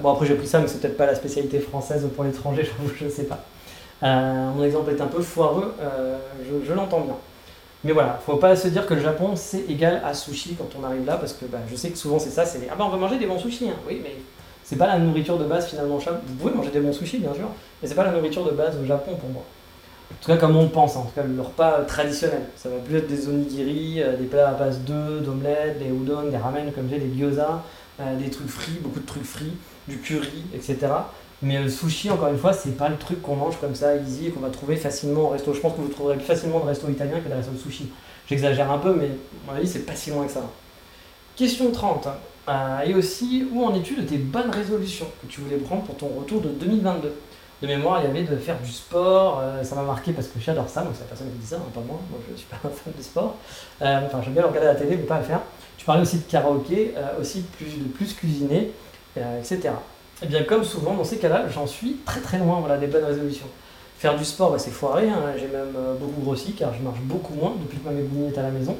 [0.00, 2.66] bon après j'ai pris ça, mais c'est peut-être pas la spécialité française pour l'étranger,
[2.98, 3.44] je, je sais pas.
[4.02, 5.74] Mon exemple est un peu foireux,
[6.66, 7.16] je, l'entends bien.
[7.84, 10.84] Mais voilà, faut pas se dire que le Japon c'est égal à sushi quand on
[10.84, 12.90] arrive là, parce que bah, je sais que souvent c'est ça, c'est ah bah on
[12.90, 13.76] va manger des bons sushis, hein.
[13.86, 14.16] oui mais
[14.66, 16.18] c'est pas la nourriture de base finalement au Japon.
[16.26, 17.48] Vous pouvez manger des bons sushis, bien sûr,
[17.80, 19.44] mais c'est pas la nourriture de base au Japon pour moi.
[20.10, 21.00] En tout cas, comme on pense, hein.
[21.00, 22.42] en tout cas, le repas traditionnel.
[22.56, 26.30] Ça va plus être des onigiri, euh, des plats à base d'œufs, d'omelette, des udon,
[26.30, 27.62] des ramen, comme j'ai, des gyoza,
[28.00, 29.56] euh, des trucs frits, beaucoup de trucs frits,
[29.86, 30.78] du curry, etc.
[31.42, 34.30] Mais le sushi, encore une fois, c'est pas le truc qu'on mange comme ça, easy,
[34.30, 35.52] qu'on va trouver facilement au resto.
[35.52, 37.90] Je pense que vous trouverez plus facilement de resto italien que de resto de sushi.
[38.28, 40.42] J'exagère un peu, mais à mon avis, c'est pas si loin que ça.
[41.36, 42.08] Question 30.
[42.48, 45.96] Euh, et aussi, où en es-tu de tes bonnes résolutions que tu voulais prendre pour
[45.96, 47.12] ton retour de 2022
[47.62, 50.38] De mémoire, il y avait de faire du sport, euh, ça m'a marqué parce que
[50.38, 52.46] j'adore ça, donc c'est la personne qui dit ça, hein, pas moi, moi je suis
[52.46, 53.36] pas un fan de sport.
[53.82, 55.40] Euh, enfin, j'aime bien regarder la télé, mais pas le faire.
[55.76, 58.70] Tu parlais aussi de karaoké, aussi de plus, de plus cuisiner,
[59.16, 59.70] etc.
[60.22, 62.86] Et eh bien, comme souvent, dans ces cas-là, j'en suis très très loin voilà, des
[62.86, 63.48] bonnes résolutions.
[63.98, 65.34] Faire du sport, bah, c'est foiré, hein.
[65.36, 68.42] j'ai même beaucoup grossi car je marche beaucoup moins depuis que ma mémoire est à
[68.42, 68.76] la maison.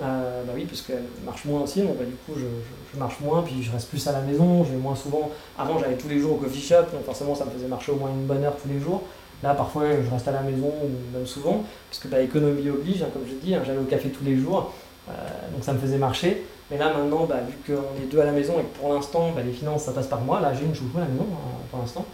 [0.00, 3.42] Euh, bah oui, parce qu'elle marche moins aussi, donc bah, du coup je, marche moins,
[3.42, 5.30] puis je reste plus à la maison, je vais moins souvent.
[5.58, 7.96] Avant j'allais tous les jours au coffee shop, donc forcément ça me faisait marcher au
[7.96, 9.02] moins une bonne heure tous les jours.
[9.42, 10.72] Là parfois je reste à la maison,
[11.12, 14.08] même souvent, parce que bah, économie oblige, hein, comme je dis, hein, j'allais au café
[14.08, 14.72] tous les jours,
[15.08, 15.12] euh,
[15.52, 16.42] donc ça me faisait marcher.
[16.72, 19.34] Mais là maintenant, bah, vu qu'on est deux à la maison et que pour l'instant
[19.44, 21.80] les finances ça passe par moi, là j'ai une chouchou à la maison hein, pour
[21.80, 22.06] l'instant.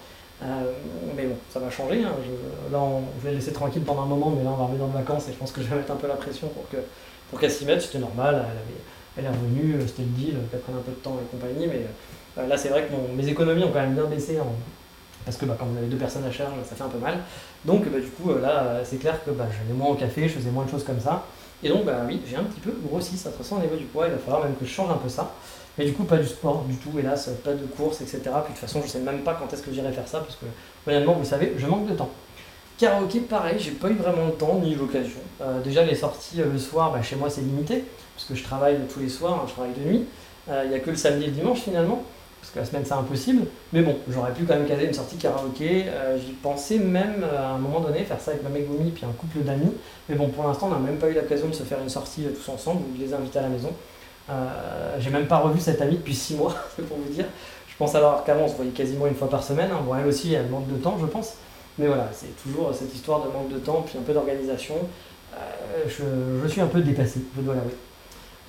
[0.42, 0.72] Euh,
[1.16, 2.02] mais bon, ça va changer.
[2.02, 2.10] là,
[2.78, 5.28] on, je vais laisser tranquille pendant un moment, mais là, on va revenir en vacances
[5.28, 6.76] et je pense que je vais mettre un peu la pression pour que
[7.30, 8.44] pour qu'elle s'y mette, c'était normal,
[9.16, 11.66] elle, est revenue, euh, c'était le deal, qu'elle prenne un peu de temps et compagnie,
[11.66, 11.82] mais
[12.38, 14.38] euh, là c'est vrai que mes économies ont quand même bien baissé,
[15.24, 17.18] parce que bah, quand vous avez deux personnes à charge, ça fait un peu mal.
[17.64, 20.34] Donc bah, du coup, euh, là c'est clair que bah, j'allais moins au café, je
[20.34, 21.24] faisais moins de choses comme ça.
[21.62, 23.84] Et donc bah oui, j'ai un petit peu grossi, ça se ressent au niveau du
[23.84, 25.34] poids, il va falloir même que je change un peu ça.
[25.76, 28.18] Mais du coup, pas du sport du tout, hélas, pas de course, etc.
[28.22, 30.36] Puis de toute façon, je sais même pas quand est-ce que j'irai faire ça, parce
[30.36, 30.46] que
[30.90, 32.10] honnêtement, vous savez, je manque de temps.
[32.78, 35.18] Karaoké, pareil, j'ai pas eu vraiment le temps ni l'occasion.
[35.40, 38.42] Euh, déjà, les sorties euh, le soir, bah, chez moi, c'est limité, parce que je
[38.42, 40.04] travaille tous les soirs, hein, je travaille de nuit.
[40.48, 42.02] Euh, il n'y a que le samedi et le dimanche finalement,
[42.48, 43.46] parce que la semaine, c'est impossible.
[43.72, 45.84] Mais bon, j'aurais pu quand même caser une sortie karaoké.
[46.18, 49.40] J'y pensais même à un moment donné faire ça avec ma Megumi puis un couple
[49.40, 49.72] d'amis.
[50.08, 52.22] Mais bon, pour l'instant, on n'a même pas eu l'occasion de se faire une sortie
[52.22, 53.70] tous ensemble ou de les inviter à la maison.
[54.98, 57.26] j'ai même pas revu cette amie depuis 6 mois, c'est pour vous dire.
[57.68, 59.70] Je pense alors qu'avant, on se voyait quasiment une fois par semaine.
[59.72, 59.80] Hein.
[59.86, 61.34] Bon, elle aussi, elle manque de temps, je pense.
[61.78, 64.74] Mais voilà, c'est toujours cette histoire de manque de temps, puis un peu d'organisation.
[65.34, 65.38] Euh,
[66.42, 67.74] je, suis un peu dépassé, je dois l'avouer.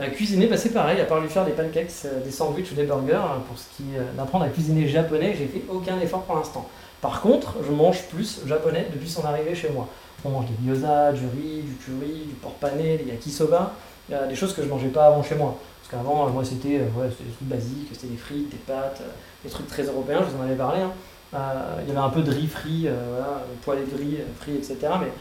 [0.02, 2.76] Euh, cuisiner, bah, c'est pareil, à part lui faire des pancakes, euh, des sandwichs ou
[2.76, 6.24] des burgers, hein, pour ce qui est d'apprendre à cuisiner japonais, j'ai fait aucun effort
[6.24, 6.68] pour l'instant.
[7.02, 9.88] Par contre, je mange plus japonais depuis son arrivée chez moi.
[10.24, 13.74] On mange des gyoza, du riz, du curry, du porc pané, des yakisoba,
[14.10, 15.56] des choses que je mangeais pas avant chez moi.
[15.82, 19.02] Parce qu'avant, moi, c'était des trucs basiques, c'était des frites, des pâtes,
[19.46, 20.82] des trucs très européens, je vous en avais parlé.
[20.82, 20.92] Hein.
[21.34, 24.26] Euh, il y avait un peu de riz frit, euh, voilà, poêlé de riz euh,
[24.40, 24.78] frit, etc.
[25.00, 25.12] Mais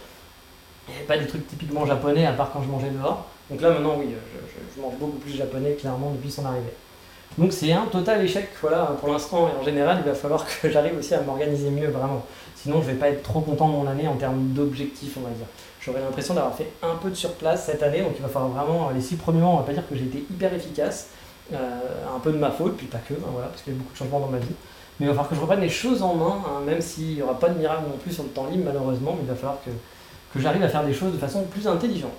[0.88, 3.26] Il n'y avait pas des trucs typiquement japonais à part quand je mangeais dehors.
[3.50, 4.06] Donc là maintenant oui,
[4.76, 6.72] je, mange beaucoup plus japonais clairement depuis son arrivée.
[7.36, 10.70] Donc c'est un total échec, voilà, pour l'instant et en général il va falloir que
[10.70, 12.24] j'arrive aussi à m'organiser mieux vraiment.
[12.56, 15.30] Sinon je vais pas être trop content de mon année en termes d'objectifs on va
[15.30, 15.46] dire.
[15.80, 18.90] J'aurais l'impression d'avoir fait un peu de surplace cette année, donc il va falloir vraiment,
[18.90, 21.08] les six premiers mois on va pas dire que j'ai été hyper efficace,
[21.54, 21.56] euh,
[22.14, 23.92] un peu de ma faute, puis pas que, hein, voilà, parce qu'il y a beaucoup
[23.92, 24.46] de changements dans ma vie.
[25.00, 27.22] Mais il va falloir que je reprenne les choses en main, hein, même s'il n'y
[27.22, 29.58] aura pas de miracle non plus sur le temps libre malheureusement, mais il va falloir
[29.64, 29.70] que,
[30.34, 32.10] que j'arrive à faire des choses de façon plus intelligente.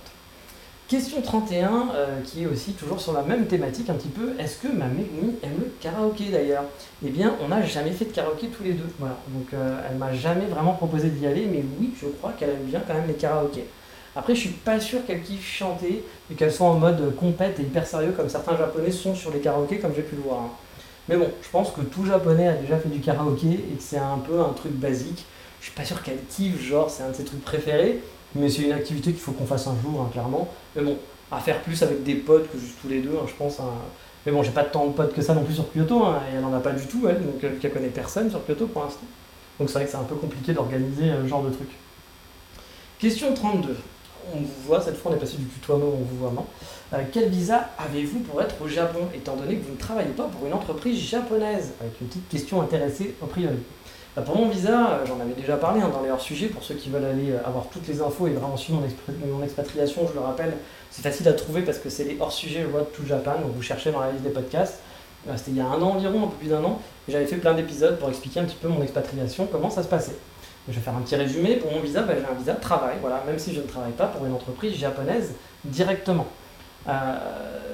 [0.89, 4.57] Question 31, euh, qui est aussi toujours sur la même thématique un petit peu, est-ce
[4.57, 6.63] que ma Megumi aime le karaoké d'ailleurs?
[7.05, 9.15] Eh bien, on n'a jamais fait de karaoké tous les deux, voilà.
[9.27, 12.63] Donc euh, elle m'a jamais vraiment proposé d'y aller, mais oui, je crois qu'elle aime
[12.63, 13.67] bien quand même les karaokés.
[14.15, 17.63] Après, je suis pas sûr qu'elle kiffe chanter et qu'elle soit en mode compète et
[17.63, 20.39] hyper sérieux comme certains japonais sont sur les karaokés, comme j'ai pu le voir.
[20.39, 20.49] Hein.
[21.07, 23.99] Mais bon, je pense que tout japonais a déjà fait du karaoké et que c'est
[23.99, 25.23] un peu un truc basique.
[25.59, 28.01] Je suis pas sûr qu'elle kiffe, genre c'est un de ses trucs préférés,
[28.35, 30.47] mais c'est une activité qu'il faut qu'on fasse un jour, hein, clairement.
[30.75, 30.97] Mais bon,
[31.31, 33.59] à faire plus avec des potes que juste tous les deux, hein, je pense.
[33.59, 33.71] Hein.
[34.25, 36.43] Mais bon, j'ai pas tant de potes que ça non plus sur Kyoto, et elle
[36.43, 39.05] en a pas du tout, elle, donc elle connaît personne sur Kyoto pour l'instant.
[39.59, 41.69] Donc c'est vrai que c'est un peu compliqué d'organiser euh, ce genre de truc.
[42.99, 43.75] Question 32
[44.33, 46.33] on vous voit, cette fois on est passé du tutoiement on vous voit
[46.93, 50.23] euh, quel visa avez-vous pour être au Japon, étant donné que vous ne travaillez pas
[50.23, 51.73] pour une entreprise japonaise?
[51.81, 53.57] Avec une petite question intéressée au priori.
[54.15, 56.75] Bah, pour mon visa, euh, j'en avais déjà parlé hein, dans les hors-sujets, pour ceux
[56.75, 58.81] qui veulent aller euh, avoir toutes les infos et vraiment suivre
[59.25, 60.53] mon, expatriation, je le rappelle,
[60.89, 63.91] c'est facile à trouver parce que c'est les hors-sujets Road to Japan, donc vous cherchez
[63.91, 64.79] dans la liste des podcasts.
[65.35, 67.35] C'était il y a un an environ, un peu plus d'un an, et j'avais fait
[67.35, 70.15] plein d'épisodes pour expliquer un petit peu mon expatriation, comment ça se passait.
[70.67, 71.55] Je vais faire un petit résumé.
[71.55, 73.91] Pour mon visa, ben, j'ai un visa de travail, voilà, même si je ne travaille
[73.91, 75.33] pas pour une entreprise japonaise
[75.65, 76.27] directement.
[76.87, 77.73] Euh...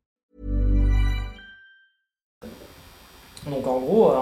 [3.47, 4.13] Donc en gros,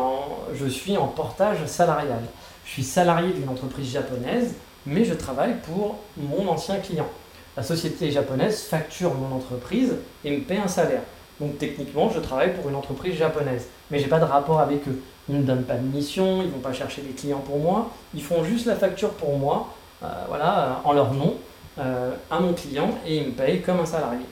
[0.53, 2.21] je suis en portage salarial.
[2.65, 4.53] Je suis salarié d'une entreprise japonaise,
[4.85, 7.07] mais je travaille pour mon ancien client.
[7.57, 11.01] La société japonaise facture mon entreprise et me paie un salaire.
[11.39, 15.01] Donc techniquement, je travaille pour une entreprise japonaise, mais j'ai pas de rapport avec eux.
[15.27, 17.89] Ils ne me donnent pas de mission, ils vont pas chercher des clients pour moi,
[18.13, 19.69] ils font juste la facture pour moi,
[20.03, 21.35] euh, voilà, en leur nom,
[21.77, 24.25] euh, à mon client et ils me payent comme un salarié.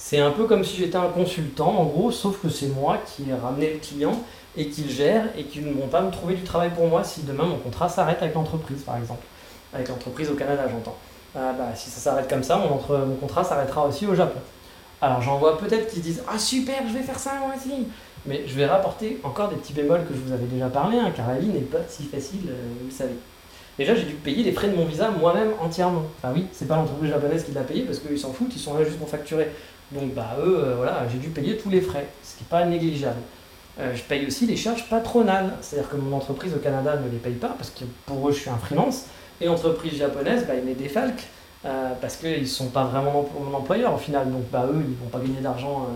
[0.00, 3.28] C'est un peu comme si j'étais un consultant, en gros, sauf que c'est moi qui
[3.28, 4.22] ai ramené le client
[4.56, 7.02] et qui le gère et qui ne vont pas me trouver du travail pour moi
[7.02, 9.26] si demain mon contrat s'arrête avec l'entreprise, par exemple.
[9.74, 10.96] Avec l'entreprise au Canada, j'entends.
[11.36, 12.78] Euh, bah, si ça s'arrête comme ça, mon,
[13.16, 14.38] contrat s'arrêtera aussi au Japon.
[15.00, 17.86] Alors j'en vois peut-être qui disent Ah super, je vais faire ça moi aussi
[18.24, 21.12] Mais je vais rapporter encore des petits bémols que je vous avais déjà parlé, hein,
[21.14, 23.14] car la vie n'est pas si facile, euh, vous le savez.
[23.78, 26.02] Déjà, j'ai dû payer les frais de mon visa moi-même entièrement.
[26.18, 28.76] Enfin oui, c'est pas l'entreprise japonaise qui l'a payé parce qu'ils s'en foutent, ils sont
[28.76, 29.50] là juste pour facturer.
[29.92, 32.64] Donc bah eux, euh, voilà, j'ai dû payer tous les frais, ce qui n'est pas
[32.66, 33.20] négligeable.
[33.80, 37.18] Euh, je paye aussi les charges patronales, c'est-à-dire que mon entreprise au Canada ne les
[37.18, 39.06] paye pas parce que pour eux je suis un freelance,
[39.40, 41.26] et l'entreprise japonaise, bah, ils me défalquent
[41.64, 44.96] euh, parce qu'ils ne sont pas vraiment mon employeur au final, donc bah, eux ils
[44.96, 45.86] vont pas gagner d'argent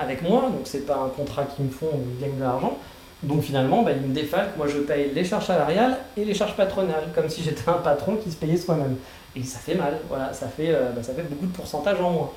[0.00, 2.76] avec moi, donc c'est pas un contrat qu'ils me font où ils gagnent de l'argent.
[3.22, 6.56] Donc finalement, bah, ils me défalquent, moi je paye les charges salariales et les charges
[6.56, 8.96] patronales, comme si j'étais un patron qui se payait soi-même.
[9.34, 12.30] Et ça fait mal, voilà, ça fait, bah, ça fait beaucoup de pourcentage en moins.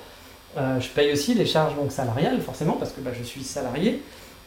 [0.57, 4.01] Euh, je paye aussi les charges salariales, forcément, parce que bah, je suis salarié.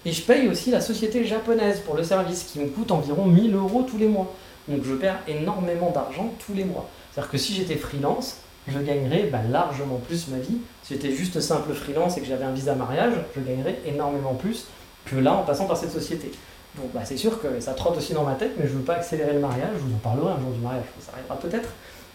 [0.05, 3.55] Et je paye aussi la société japonaise pour le service, qui me coûte environ 1000
[3.55, 4.35] euros tous les mois.
[4.69, 6.89] Donc je perds énormément d'argent tous les mois.
[7.13, 10.59] C'est-à-dire que si j'étais freelance, je gagnerais bah, largement plus ma vie.
[10.83, 14.67] Si j'étais juste simple freelance et que j'avais un visa mariage, je gagnerais énormément plus
[15.05, 16.31] que là en passant par cette société.
[16.77, 18.85] Donc bah, c'est sûr que ça trotte aussi dans ma tête, mais je ne veux
[18.85, 19.71] pas accélérer le mariage.
[19.75, 21.69] Je vous en parlerai un jour du mariage, ça arrivera peut-être.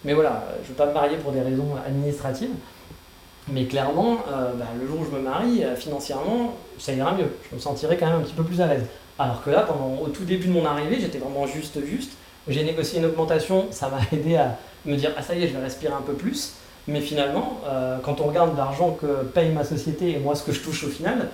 [0.04, 2.52] Mais voilà, je ne veux pas me marier pour des raisons administratives.
[3.48, 7.30] Mais clairement, euh, bah, le jour où je me marie, euh, financièrement, ça ira mieux.
[7.50, 8.86] Je me sentirai quand même un petit peu plus à l'aise.
[9.20, 12.14] Alors que là, pendant, au tout début de mon arrivée, j'étais vraiment juste juste.
[12.48, 15.54] J'ai négocié une augmentation, ça m'a aidé à me dire ah ça y est, je
[15.54, 16.54] vais respirer un peu plus.
[16.88, 20.52] Mais finalement, euh, quand on regarde l'argent que paye ma société et moi ce que
[20.52, 21.30] je touche au final,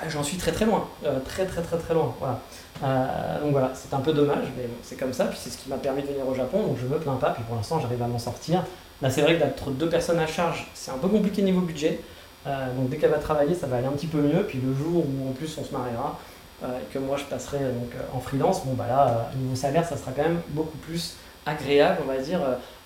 [0.00, 0.88] ah, j'en suis très très loin,
[1.24, 2.14] très très très très loin.
[2.18, 2.40] Voilà.
[2.82, 5.26] Euh, donc voilà, c'est un peu dommage, mais bon, c'est comme ça.
[5.26, 7.30] Puis c'est ce qui m'a permis de venir au Japon, donc je me plains pas.
[7.30, 8.64] Puis pour l'instant, j'arrive à m'en sortir.
[9.00, 12.00] Là, c'est vrai que d'être deux personnes à charge, c'est un peu compliqué niveau budget.
[12.44, 14.44] donc dès qu'elle va travailler, ça va aller un petit peu mieux.
[14.44, 16.18] Puis le jour où en plus on se mariera,
[16.64, 20.12] et que moi je passerai donc, en freelance, bon bah là, niveau salaire, ça sera
[20.12, 22.40] quand même beaucoup plus agréable, on va dire,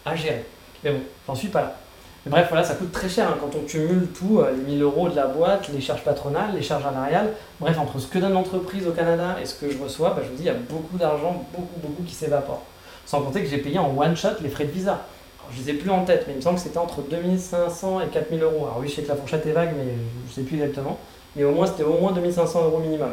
[0.07, 0.47] à gérer.
[0.83, 1.77] Mais bon, j'en suis pas là.
[2.31, 5.09] Bref, voilà, ça coûte très cher hein, quand on cumule tout, euh, les 1000 euros
[5.09, 7.33] de la boîte, les charges patronales, les charges salariales.
[7.61, 10.31] Bref, entre ce que donne l'entreprise au Canada et ce que je reçois, bah, je
[10.31, 12.63] vous dis, il y a beaucoup d'argent, beaucoup, beaucoup qui s'évapore.
[13.05, 15.05] Sans compter que j'ai payé en one shot les frais de visa.
[15.53, 18.01] je ne les ai plus en tête, mais il me semble que c'était entre 2500
[18.01, 18.65] et 4000 euros.
[18.65, 19.93] Alors oui, je sais que la fourchette est vague, mais
[20.25, 20.99] je ne sais plus exactement.
[21.37, 23.13] Mais au moins, c'était au moins 2500 euros minimum.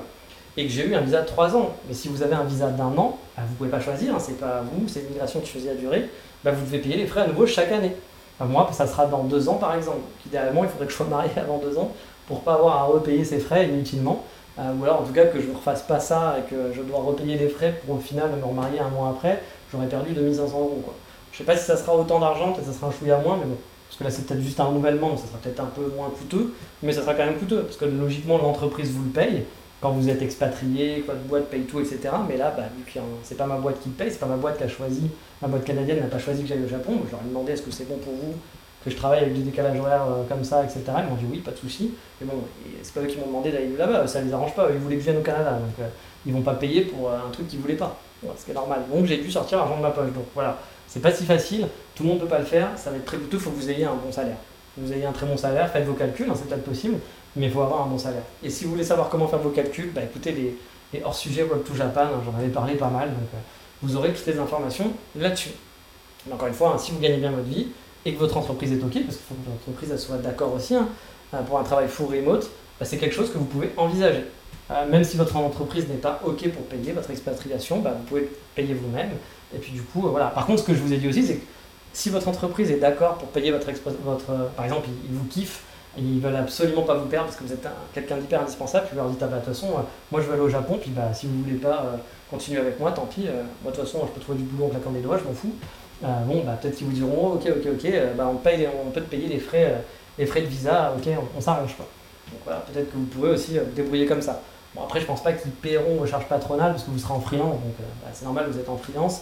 [0.58, 1.76] Et que j'ai eu un visa de 3 ans.
[1.88, 4.19] Mais si vous avez un visa d'un an, bah, vous ne pouvez pas choisir, hein,
[4.19, 6.10] c'est pas vous, c'est l'immigration qui choisit la durée.
[6.43, 7.95] Bah, vous devez payer les frais à nouveau chaque année.
[8.39, 10.00] Moi, ça sera dans deux ans par exemple.
[10.26, 11.91] Idéalement, il faudrait que je sois marié avant deux ans
[12.28, 14.24] pour pas avoir à repayer ces frais inutilement.
[14.60, 16.82] Euh, ou alors en tout cas que je ne refasse pas ça et que je
[16.82, 19.41] dois repayer les frais pour au final me remarier un mois après,
[19.72, 20.82] j'aurais perdu 2500 euros.
[20.84, 20.93] Quoi.
[21.32, 23.46] Je sais pas si ça sera autant d'argent, peut-être ça sera un chouïa moins, mais
[23.46, 23.58] bon.
[23.89, 26.10] Parce que là c'est peut-être juste un renouvellement, donc ça sera peut-être un peu moins
[26.10, 29.46] coûteux, mais ça sera quand même coûteux, parce que logiquement l'entreprise vous le paye,
[29.84, 32.00] quand vous êtes expatrié, votre boîte paye tout, etc.
[32.30, 34.63] Mais là, bah, que c'est pas ma boîte qui paye, c'est pas ma boîte qui
[34.63, 35.10] a choisi,
[35.41, 37.02] ma boîte canadienne n'a pas choisi que j'aille au Japon.
[37.06, 38.34] Je leur ai demandé est-ce que c'est bon pour vous
[38.86, 40.84] que je travaille avec du décalage horaire euh, comme ça, etc.
[40.88, 41.91] Ils m'ont dit oui, pas de souci.
[42.22, 42.36] Mais bon,
[42.82, 44.69] c'est pas eux qui m'ont demandé d'aller là-bas, ça les arrange pas.
[44.72, 45.89] Ils voulaient que je vienne au Canada, donc euh,
[46.26, 47.98] ils vont pas payer pour euh, un truc qu'ils voulaient pas.
[48.38, 48.84] ce qui est normal.
[48.89, 50.13] Donc j'ai dû sortir l'argent de ma poche.
[50.13, 51.67] Donc voilà, c'est pas si facile.
[51.93, 52.69] Tout le monde peut pas le faire.
[52.78, 53.36] Ça va être très coûteux.
[53.36, 54.38] Il faut que vous ayez un bon salaire.
[54.78, 55.69] Vous ayez un très bon salaire.
[55.69, 56.96] Faites vos calculs, hein, c'est peut-être possible
[57.36, 58.24] mais il faut avoir un bon salaire.
[58.43, 61.74] Et si vous voulez savoir comment faire vos calculs, bah écoutez les, hors-sujets Web to
[61.76, 63.38] Japan, hein, j'en avais parlé pas mal, donc euh,
[63.82, 65.50] vous aurez toutes les informations là-dessus.
[66.32, 67.67] Encore une fois, hein, si vous gagnez bien votre vie
[68.06, 70.76] et que votre entreprise est OK, parce qu'il faut que votre entreprise soit d'accord aussi
[70.76, 70.88] hein,
[71.34, 74.26] euh, pour un travail full remote, bah, c'est quelque chose que vous pouvez envisager.
[74.72, 78.30] Euh, même si votre entreprise n'est pas OK pour payer votre expatriation, bah, vous pouvez
[78.56, 79.10] payer vous-même.
[79.56, 80.28] Et puis du coup, voilà.
[80.28, 81.46] Par contre, ce que je vous ai dit aussi, c'est que
[81.91, 83.67] si votre entreprise est d'accord pour payer votre,
[84.04, 85.63] votre par exemple, il vous kiffe
[85.97, 88.88] ils veulent absolument pas vous perdre parce que vous êtes quelqu'un d'hyper indispensable.
[88.91, 90.77] Vous leur dites, ah bah, de toute façon, euh, moi je vais aller au Japon,
[90.82, 91.97] puis bah, si vous voulez pas euh,
[92.29, 93.27] continuer avec moi, tant pis.
[93.27, 95.23] Euh, moi de toute façon, je peux trouver du boulot en claquant des doigts, je
[95.23, 95.53] m'en fous.
[96.01, 99.10] bon, bah, peut-être qu'ils vous diront, oh, ok, ok, ok, bah, on, on peut te
[99.10, 99.84] payer les frais,
[100.17, 101.88] de visa, ok, on, s'arrange pas.
[102.32, 104.41] Donc voilà, peut-être que vous pouvez aussi vous débrouiller comme ça.
[104.73, 107.19] Bon, après, je pense pas qu'ils paieront vos charges patronales parce que vous serez en
[107.19, 107.75] freelance, donc
[108.13, 109.21] c'est normal, vous êtes en freelance.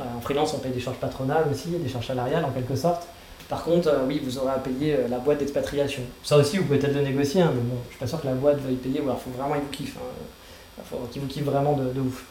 [0.00, 3.06] en freelance, on paye des charges patronales aussi, des charges salariales en quelque sorte.
[3.48, 6.02] Par contre, euh, oui, vous aurez à payer euh, la boîte d'expatriation.
[6.24, 8.26] Ça aussi, vous pouvez peut-être le négocier, hein, mais bon, je suis pas sûr que
[8.26, 9.96] la boîte veuille payer, ou alors il faut vraiment qu'ils vous kiffent.
[9.96, 10.84] Il hein.
[10.90, 12.24] faut qu'ils vous kiffent vraiment de, ouf.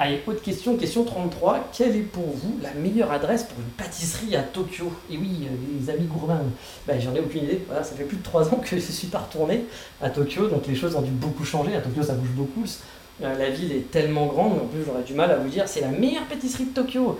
[0.00, 1.68] Allez, autre question, question 33.
[1.72, 4.92] Quelle est pour vous la meilleure adresse pour une pâtisserie à Tokyo?
[5.08, 6.40] Et oui, euh, les amis gourmands,
[6.88, 7.62] ben, j'en ai aucune idée.
[7.68, 9.66] Voilà, ça fait plus de 3 ans que je suis pas retourné
[10.02, 11.76] à Tokyo, donc les choses ont dû beaucoup changer.
[11.76, 12.64] À Tokyo, ça bouge beaucoup.
[13.20, 15.88] la ville est tellement grande, en plus j'aurais du mal à vous dire c'est la
[15.88, 17.16] meilleure pâtisserie de Tokyo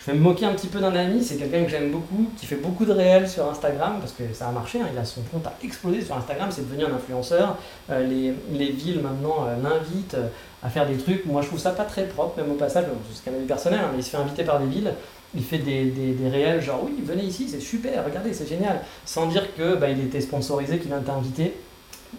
[0.00, 2.46] je vais me moquer un petit peu d'un ami, c'est quelqu'un que j'aime beaucoup, qui
[2.46, 5.20] fait beaucoup de réels sur Instagram, parce que ça a marché, hein, il a son
[5.22, 7.58] compte a explosé sur Instagram, c'est devenu un influenceur.
[7.90, 10.28] Euh, les, villes maintenant euh, l'invitent euh,
[10.62, 11.26] à faire des trucs.
[11.26, 13.90] Moi je trouve ça pas très propre, même au passage, c'est qu'un avis personnel, hein,
[13.92, 14.94] mais il se fait inviter par des villes,
[15.34, 19.26] il fait des, des, réels genre oui, venez ici, c'est super, regardez, c'est génial, sans
[19.26, 21.54] dire que bah, était sponsorisé, qu'il vient t'inviter.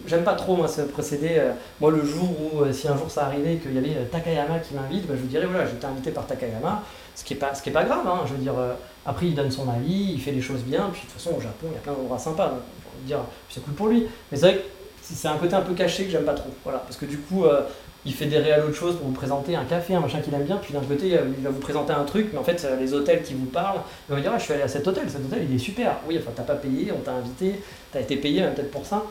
[0.06, 1.40] J'aime pas trop moi ce procédé.
[1.80, 5.06] moi le jour où, si un jour ça arrivait qu'il y avait Takayama qui m'invite,
[5.06, 6.82] bah, je vous dirais voilà, été invité par Takayama
[7.14, 8.74] ce qui n'est pas, ce qui est pas grave, hein, je veux dire, euh,
[9.04, 11.40] après il donne son avis, il fait les choses bien, puis de toute façon au
[11.40, 12.60] Japon il y a plein d'endroits sympas, donc
[13.04, 14.06] dire, c'est cool pour lui.
[14.30, 14.62] Mais c'est vrai que
[15.02, 17.44] c'est un côté un peu caché que j'aime pas trop, voilà, parce que du coup
[17.44, 17.62] euh,
[18.04, 20.44] il fait des réels autres choses pour vous présenter un café, un machin qu'il aime
[20.44, 22.94] bien, puis d'un côté euh, il va vous présenter un truc, mais en fait les
[22.94, 25.04] hôtels qui vous parlent, il va vous dire ah, je suis allé à cet hôtel,
[25.10, 27.60] cet hôtel il est super, oui enfin t'as pas payé, on t'a invité,
[27.92, 29.04] t'as été payé peut-être pour ça.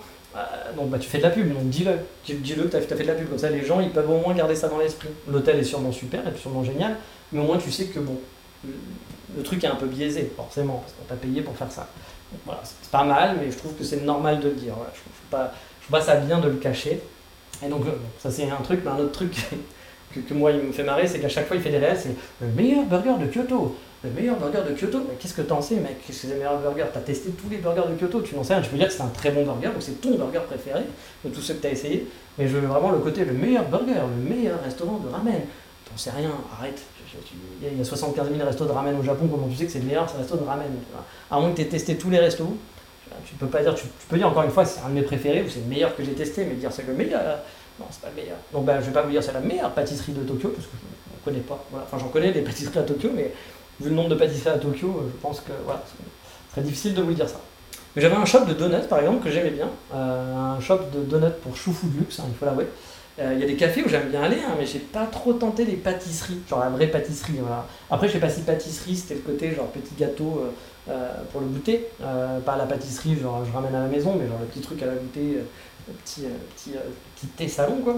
[0.76, 1.92] Donc bah, tu fais de la pub, donc dis-le,
[2.26, 4.18] dis-le que tu as, fait de la pub, comme ça les gens ils peuvent au
[4.18, 5.10] moins garder ça dans l'esprit.
[5.28, 6.96] L'hôtel est sûrement super et sûrement génial,
[7.32, 8.18] mais au moins tu sais que bon,
[9.36, 11.88] le truc est un peu biaisé, forcément, parce qu'on t'a payé pour faire ça.
[12.46, 14.74] voilà, c'est pas mal, mais je trouve que c'est normal de le dire.
[14.94, 17.02] je, trouve pas, trouve pas ça bien de le cacher.
[17.64, 19.36] Et donc, euh, ça c'est un truc, mais un autre truc
[20.28, 22.16] que, moi il me fait marrer, c'est qu'à chaque fois il fait des réels, c'est
[22.42, 23.76] le meilleur burger de Kyoto.
[24.04, 25.98] Le meilleur burger de Kyoto, qu'est-ce que t'en sais, mec?
[26.06, 28.44] Qu'est-ce que c'est le meilleur burger T'as testé tous les burgers de Kyoto, tu n'en
[28.44, 28.64] sais rien.
[28.64, 30.82] Je peux dire que c'est un très bon burger, donc c'est ton burger préféré
[31.24, 32.08] de tous ceux que t'as essayé.
[32.40, 35.42] Mais je veux vraiment le côté le meilleur burger, le meilleur restaurant de ramen.
[35.86, 36.82] T'en sais rien, arrête.
[37.62, 39.80] Il y a 75 000 restos de ramen au Japon, comment tu sais que c'est
[39.80, 40.68] le meilleur resto de ramen
[41.30, 42.58] À moins que tu aies testé tous les restos,
[43.26, 45.44] tu peux pas dire, tu, peux dire encore une fois c'est un de mes préférés
[45.44, 47.40] ou c'est le meilleur que j'ai testé, mais dire c'est le meilleur,
[47.80, 48.38] non c'est pas le meilleur.
[48.54, 50.72] Donc ben, je vais pas vous dire c'est la meilleure pâtisserie de Tokyo parce que
[51.24, 51.64] connais pas.
[51.70, 51.86] Voilà.
[51.86, 53.32] Enfin, j'en connais des pâtisseries à Tokyo, mais
[53.82, 57.02] vu le nombre de pâtisseries à Tokyo, je pense que voilà, c'est très difficile de
[57.02, 57.40] vous dire ça.
[57.96, 61.34] Mais j'avais un shop de donuts par exemple que j'aimais bien, un shop de donuts
[61.44, 62.68] pour chou-fou de luxe, hein, il faut l'avouer.
[63.20, 65.66] Il y a des cafés où j'aime bien aller, hein, mais j'ai pas trop tenté
[65.66, 67.40] les pâtisseries, genre la vraie pâtisserie.
[67.90, 70.46] Après, je sais pas si pâtisserie c'était le côté genre petit gâteau
[71.32, 74.48] pour le goûter, pas la pâtisserie, genre je ramène à la maison, mais genre le
[74.48, 75.40] petit truc à la goûter,
[76.04, 76.24] petit,
[76.56, 76.72] petit,
[77.16, 77.98] petit thé salon quoi.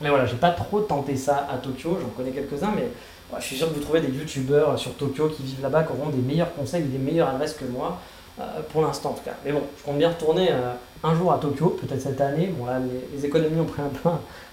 [0.00, 2.88] Mais voilà, j'ai pas trop tenté ça à Tokyo, j'en connais quelques-uns, mais
[3.36, 6.08] je suis sûr que vous trouvez des youtubeurs sur Tokyo qui vivent là-bas, qui auront
[6.08, 7.98] des meilleurs conseils, des meilleures adresses que moi,
[8.40, 9.34] euh, pour l'instant en tout cas.
[9.44, 10.72] Mais bon, je compte bien retourner euh,
[11.02, 12.52] un jour à Tokyo, peut-être cette année.
[12.58, 12.78] Bon là,
[13.14, 14.08] les, économies ont pris un peu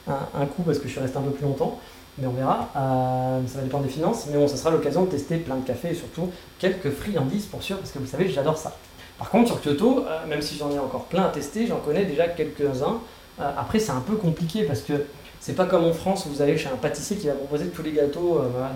[0.08, 1.80] un, coup parce que je suis resté un peu plus longtemps,
[2.18, 2.70] mais on verra.
[2.76, 5.66] Euh, ça va dépendre des finances, mais bon, ça sera l'occasion de tester plein de
[5.66, 8.76] cafés et surtout quelques friandises pour sûr, parce que vous savez, j'adore ça.
[9.18, 12.28] Par contre, sur Kyoto, même si j'en ai encore plein à tester, j'en connais déjà
[12.28, 13.00] quelques-uns.
[13.40, 15.06] après, c'est un peu compliqué parce que
[15.46, 17.84] c'est pas comme en France où vous allez chez un pâtissier qui va proposer tous
[17.84, 18.68] les gâteaux euh,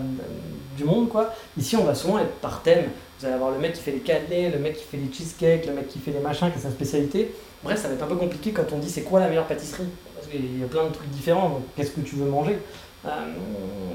[0.77, 1.33] du monde, quoi.
[1.57, 2.83] Ici, on va souvent être par thème.
[3.17, 5.65] Vous allez avoir le mec qui fait les cannelés, le mec qui fait les cheesecakes,
[5.65, 7.33] le mec qui fait les machins, qui est sa spécialité.
[7.63, 9.87] Bref, ça va être un peu compliqué quand on dit c'est quoi la meilleure pâtisserie?
[10.13, 12.59] Parce qu'il y a plein de trucs différents, donc qu'est-ce que tu veux manger?
[13.03, 13.09] Euh,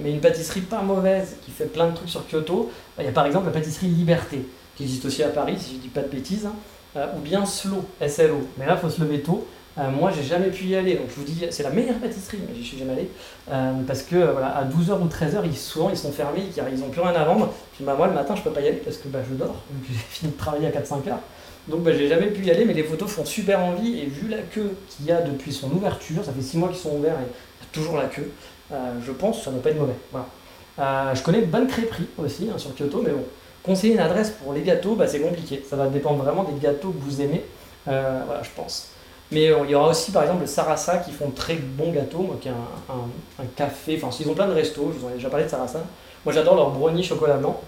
[0.02, 3.08] mais une pâtisserie pas mauvaise qui fait plein de trucs sur Kyoto, bah, il y
[3.08, 4.44] a par exemple la pâtisserie Liberté,
[4.74, 6.54] qui existe aussi à Paris, si je dis pas de bêtises, hein.
[6.96, 8.48] euh, ou bien Slow, SLO.
[8.58, 9.46] Mais là, il faut se lever tôt.
[9.76, 10.94] Euh, moi, j'ai jamais pu y aller.
[10.94, 13.10] Donc, je vous dis, c'est la meilleure pâtisserie, mais j'y suis jamais allé.
[13.50, 16.90] Euh, parce que, voilà, à 12h ou 13h, ils, souvent, ils sont fermés, ils n'ont
[16.90, 17.52] plus rien à vendre.
[17.74, 19.56] Puis, bah, moi, le matin, je peux pas y aller parce que bah, je dors.
[19.88, 21.18] j'ai fini de travailler à 4-5 heures.
[21.66, 24.00] Donc, bah, j'ai jamais pu y aller, mais les photos font super envie.
[24.00, 26.78] Et vu la queue qu'il y a depuis son ouverture, ça fait 6 mois qu'ils
[26.78, 28.30] sont ouverts et il y a toujours la queue,
[28.72, 29.94] euh, je pense que ça ne doit pas être mauvais.
[30.12, 31.14] Voilà.
[31.14, 33.24] je connais bonne crêperie aussi hein, sur Kyoto, mais bon,
[33.62, 35.64] conseiller une adresse pour les gâteaux, bah, c'est compliqué.
[35.68, 37.44] Ça va dépendre vraiment des gâteaux que vous aimez.
[37.86, 38.93] voilà, je pense.
[39.32, 42.36] Mais euh, il y aura aussi par exemple le Sarasa qui font très bons gâteaux,
[42.40, 45.30] qui est un, café, enfin ils ont plein de restos, je vous en ai déjà
[45.30, 45.80] parlé de Sarasa.
[46.24, 47.60] Moi j'adore leur brownie chocolat blanc.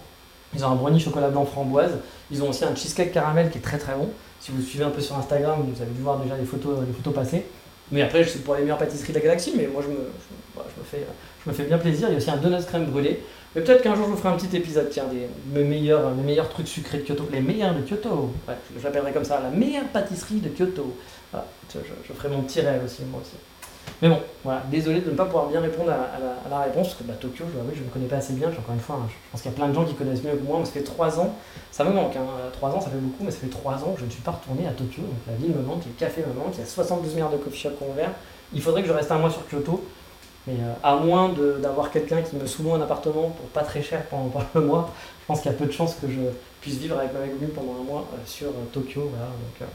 [0.55, 1.97] Ils ont un brownie chocolat blanc framboise.
[2.31, 4.09] Ils ont aussi un cheesecake caramel qui est très très bon.
[4.39, 6.93] Si vous suivez un peu sur Instagram, vous avez dû voir déjà les photos, les
[6.93, 7.45] photos passer.
[7.91, 10.79] Mais après, c'est pour les meilleures pâtisseries de la galaxie, mais moi je me, je,
[10.79, 11.05] me, fais,
[11.43, 12.07] je me fais bien plaisir.
[12.09, 13.21] Il y a aussi un donut crème brûlée.
[13.55, 16.23] Mais peut-être qu'un jour je vous ferai un petit épisode, tiens, des mes meilleurs, mes
[16.23, 17.27] meilleurs trucs sucrés de Kyoto.
[17.31, 18.31] Les meilleurs de Kyoto.
[18.77, 20.95] Je l'appellerai comme ça, la meilleure pâtisserie de Kyoto.
[21.31, 23.35] Voilà, je, ferai mon petit rêve aussi, moi aussi.
[24.01, 27.03] Mais bon, voilà, désolé de ne pas pouvoir bien répondre à, la, réponse, parce que
[27.03, 29.41] bah, Tokyo, je, je ne connais pas assez bien, encore une fois, hein, je pense
[29.41, 31.19] qu'il y a plein de gens qui connaissent mieux que moi, mais ça fait trois
[31.19, 31.33] ans,
[31.71, 34.01] ça me manque, hein, 3 ans ça fait beaucoup, mais ça fait trois ans que
[34.01, 36.33] je ne suis pas retourné à Tokyo, donc la ville me manque, les cafés me
[36.33, 38.11] manquent, il y a 72 milliards de coffee shops ouverts,
[38.53, 39.83] il faudrait que je reste un mois sur Kyoto,
[40.45, 44.05] mais euh, à moins d'avoir quelqu'un qui me sous un appartement pour pas très cher
[44.05, 46.21] pendant, le mois, je pense qu'il y a peu de chances que je
[46.61, 49.69] puisse vivre avec ma copine pendant un mois euh, sur euh, Tokyo, voilà, donc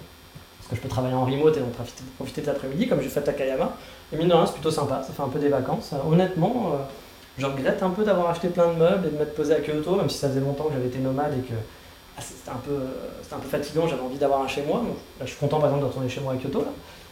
[0.71, 1.69] je peux travailler en remote et en
[2.17, 3.73] profiter, de l'après-midi, comme j'ai fait à Takayama.
[4.13, 5.93] Et mine de rien, c'est plutôt sympa, ça fait un peu des vacances.
[5.93, 6.77] Euh, honnêtement, euh,
[7.39, 9.97] je regrette un peu d'avoir acheté plein de meubles et de m'être posé à Kyoto,
[9.97, 11.55] même si ça faisait longtemps que j'avais été nomade et que
[12.17, 12.77] ah, c'était un, peu,
[13.35, 14.83] un peu fatigant, j'avais envie d'avoir un chez moi.
[15.21, 16.65] je suis content par exemple de retourner chez moi à Kyoto.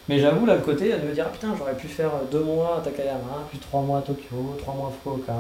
[0.09, 2.79] Mais j'avoue, là, le côté de me dire, ah, putain, j'aurais pu faire deux mois
[2.79, 5.33] à Takayama, puis trois mois à Tokyo, trois mois à Fukuoka.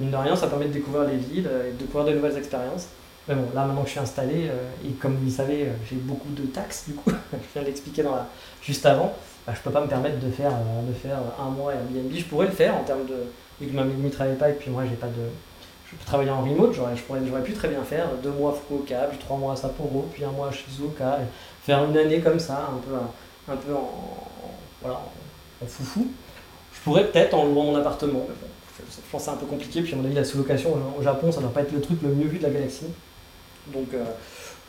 [0.00, 2.88] Mine de rien, ça permet de découvrir les villes et de découvrir de nouvelles expériences.
[3.28, 5.72] Mais bon, là maintenant que je suis installé, euh, et comme vous le savez, euh,
[5.88, 8.02] j'ai beaucoup de taxes du coup, je viens de l'expliquer
[8.62, 9.12] juste avant,
[9.46, 12.12] bah, je peux pas me permettre de faire, euh, de faire un mois Airbnb.
[12.12, 13.14] Je pourrais le faire en termes de.
[13.60, 15.30] Vu que ma ne travaille pas et puis moi j'ai pas de.
[15.86, 19.10] Je peux travailler en remote, j'aurais, j'aurais pu très bien faire deux mois à Fukuoka,
[19.20, 21.18] trois mois à Sapporo, puis un mois à Shizuoka,
[21.62, 22.94] faire une année comme ça, un peu,
[23.52, 23.90] un, peu en,
[24.80, 25.00] voilà,
[25.62, 26.06] en foufou.
[26.72, 28.46] Je pourrais peut-être en louant mon appartement, mais bon,
[28.78, 31.30] je, pense que c'est un peu compliqué, puis à mon avis la sous-location au Japon
[31.30, 32.86] ça ne doit pas être le truc le mieux vu de la galaxie.
[33.68, 34.04] Donc, euh,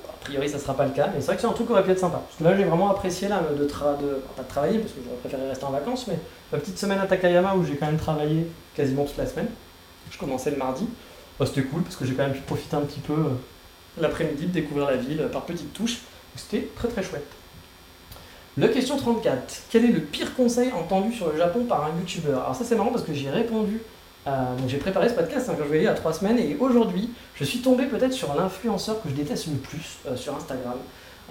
[0.07, 1.07] a priori, ça ne sera pas le cas.
[1.07, 2.21] Mais c'est vrai que c'est un truc qui aurait pu être sympa.
[2.25, 4.99] Parce que là, j'ai vraiment apprécié là, de, tra de, pas de travailler, parce que
[5.03, 6.17] j'aurais préféré rester en vacances, mais
[6.51, 9.47] la petite semaine à Takayama où j'ai quand même travaillé quasiment toute la semaine.
[10.11, 10.87] Je commençais le mardi.
[11.39, 13.29] Bah, c'était cool parce que j'ai quand même pu profiter un petit peu euh,
[13.99, 15.99] l'après-midi de découvrir la ville par petites touches.
[16.35, 17.25] C'était très très chouette.
[18.55, 19.63] Le question 34.
[19.71, 22.75] Quel est le pire conseil entendu sur le Japon par un youtubeur Alors ça c'est
[22.75, 23.81] marrant parce que j'ai répondu
[24.25, 26.55] euh, j'ai préparé ce podcast hein, quand je vais il y a trois semaines et
[26.59, 30.77] aujourd'hui je suis tombé peut-être sur l'influenceur que je déteste le plus euh, sur Instagram.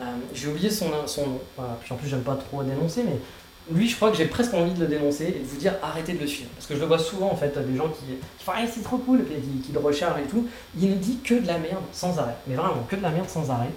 [0.01, 3.17] Euh, j'ai oublié son, son nom, en plus j'aime pas trop dénoncer mais
[3.75, 6.13] lui je crois que j'ai presque envie de le dénoncer et de vous dire arrêtez
[6.13, 6.51] de le suivre.
[6.55, 8.05] Parce que je le vois souvent en fait, des gens qui,
[8.39, 10.47] qui font ah, c'est trop cool, et qui, qui, le rechargent et tout.
[10.79, 13.29] Il ne dit que de la merde sans arrêt, mais vraiment que de la merde
[13.29, 13.71] sans arrêt.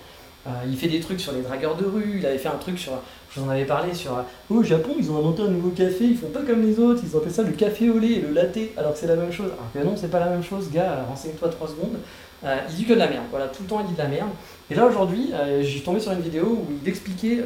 [0.48, 2.78] Euh, il fait des trucs sur les dragueurs de rue, il avait fait un truc
[2.78, 2.94] sur,
[3.32, 6.06] je vous en avais parlé, sur, oh, au Japon, ils ont inventé un nouveau café,
[6.06, 8.22] ils font pas comme les autres, ils ont fait ça le café au lait et
[8.22, 9.48] le latte, alors que c'est la même chose.
[9.48, 11.98] Alors que non, c'est pas la même chose, gars, renseigne-toi 3 secondes.
[12.44, 14.08] Euh, il dit que de la merde, voilà, tout le temps il dit de la
[14.08, 14.30] merde.
[14.70, 17.40] Et là aujourd'hui, euh, j'ai tombé sur une vidéo où il expliquait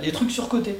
[0.00, 0.76] les trucs surcotés,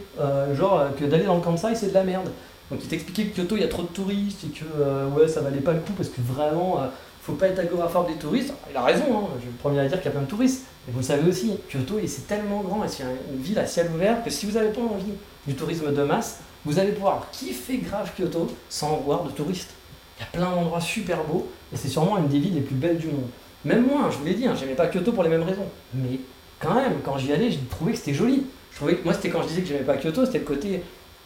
[0.54, 2.28] genre que d'aller dans le Kansai c'est de la merde.
[2.72, 5.28] Donc il t'expliquait que Kyoto, il y a trop de touristes et que euh, ouais,
[5.28, 6.86] ça valait pas le coup parce que vraiment, euh,
[7.22, 8.52] faut pas être agoraphobe des touristes.
[8.70, 10.26] Il a raison, hein, je suis le premier à dire qu'il y a plein de
[10.26, 10.64] touristes.
[10.86, 14.24] Mais vous savez aussi, Kyoto, c'est tellement grand et c'est une ville à ciel ouvert
[14.24, 15.12] que si vous n'avez pas envie
[15.46, 19.70] du tourisme de masse, vous allez pouvoir kiffer grave Kyoto sans voir de touristes.
[20.18, 22.74] Il y a plein d'endroits super beaux et c'est sûrement une des villes les plus
[22.74, 23.28] belles du monde.
[23.64, 25.66] Même moi, je vous l'ai dit, hein, j'aimais pas Kyoto pour les mêmes raisons.
[25.94, 26.18] Mais
[26.58, 28.46] quand même, quand j'y allais, je trouvais que c'était joli.
[28.72, 30.82] Je trouvais que moi, c'était quand je disais que j'aimais pas Kyoto, c'était le côté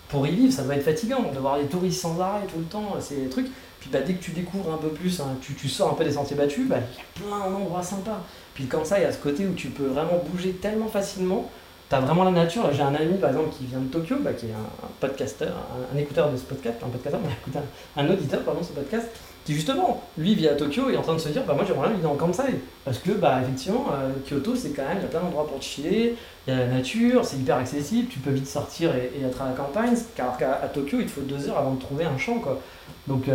[0.09, 2.64] pour y vivre, ça doit être fatigant de voir les touristes sans arrêt tout le
[2.64, 3.49] temps, des trucs.
[3.81, 6.05] Puis bah, dès que tu découvres un peu plus, hein, tu, tu, sors un peu
[6.05, 8.22] des sentiers battus, bah, il y a plein d'endroits sympas.
[8.55, 11.51] Puis comme ça, il a ce côté où tu peux vraiment bouger tellement facilement.
[11.89, 12.68] Tu as vraiment la nature.
[12.72, 15.55] J'ai un ami par exemple qui vient de Tokyo, bah, qui est un, podcasteur,
[15.95, 17.20] un, écouteur de ce podcast, un podcasteur,
[17.97, 19.09] un, un auditeur pardon, ce podcast,
[19.47, 21.64] qui justement, lui vit à Tokyo et est en train de se dire, bah moi
[21.64, 22.61] j'aimerais bien vivre en Kansai.
[22.85, 25.62] Parce que bah effectivement, euh, Kyoto c'est quand même, il y a plein d'endroits pour
[25.62, 26.16] chiller,
[26.47, 29.51] il y a la nature, c'est hyper accessible, tu peux vite sortir et, être à
[29.51, 32.41] la campagne, car qu'à Tokyo il te faut deux heures avant de trouver un champ
[32.41, 32.61] quoi.
[33.07, 33.26] Donc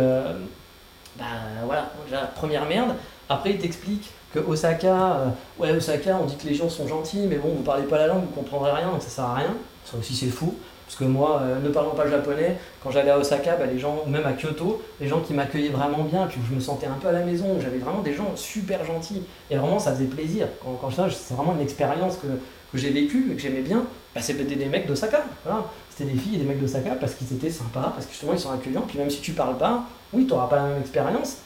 [1.18, 1.24] bah
[1.64, 2.94] voilà, la première merde.
[3.28, 5.26] Après il t'explique que Osaka, euh,
[5.58, 8.06] ouais Osaka on dit que les gens sont gentils, mais bon vous parlez pas la
[8.06, 9.54] langue, vous comprendrez rien, donc ça sert à rien.
[9.84, 10.54] Ça aussi c'est fou.
[10.86, 14.02] Parce que moi, euh, ne parlant pas japonais, quand j'allais à Osaka, bah, les gens,
[14.06, 16.98] ou même à Kyoto, les gens qui m'accueillaient vraiment bien, puis je me sentais un
[17.00, 19.22] peu à la maison, j'avais vraiment des gens super gentils.
[19.50, 20.48] Et vraiment, ça faisait plaisir.
[20.62, 23.84] Quand, quand je c'est vraiment une expérience que, que j'ai vécue et que j'aimais bien.
[24.14, 25.24] Bah, c'était des, mecs d'Osaka.
[25.44, 25.64] Voilà.
[25.90, 28.38] C'était des filles et des mecs d'Osaka parce qu'ils étaient sympas, parce que justement ils
[28.38, 28.84] sont accueillants.
[28.86, 31.38] Puis même si tu parles pas, oui, tu n'auras pas la même expérience,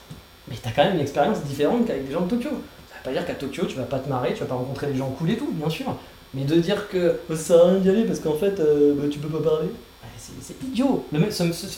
[0.48, 2.50] mais tu as quand même une expérience différente qu'avec des gens de Tokyo.
[2.50, 4.88] Ça veut pas dire qu'à Tokyo, tu vas pas te marrer, tu vas pas rencontrer
[4.88, 5.96] des gens cool et tout, bien sûr.
[6.34, 9.04] Mais de dire que ça sert à rien d'y aller parce qu'en fait, euh, bah,
[9.10, 9.68] tu peux pas parler,
[10.18, 11.04] c'est idiot.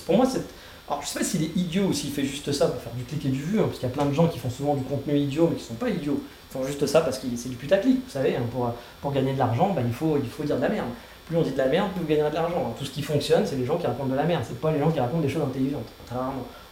[0.06, 0.42] Pour moi, c'est.
[0.88, 3.04] Alors, je sais pas s'il est idiot ou s'il fait juste ça pour faire du
[3.04, 4.74] clic et du vu, hein, parce qu'il y a plein de gens qui font souvent
[4.74, 6.20] du contenu idiot, mais qui sont pas idiots.
[6.50, 8.36] Font juste ça parce que c'est du putaclic, vous savez.
[8.36, 8.72] Hein, pour,
[9.02, 10.88] pour gagner de l'argent, bah, il, faut, il faut dire de la merde.
[11.26, 12.74] Plus on dit de la merde, plus vous gagnerez de l'argent.
[12.78, 14.42] Tout ce qui fonctionne, c'est les gens qui racontent de la merde.
[14.46, 16.16] C'est pas les gens qui racontent des choses intelligentes, très.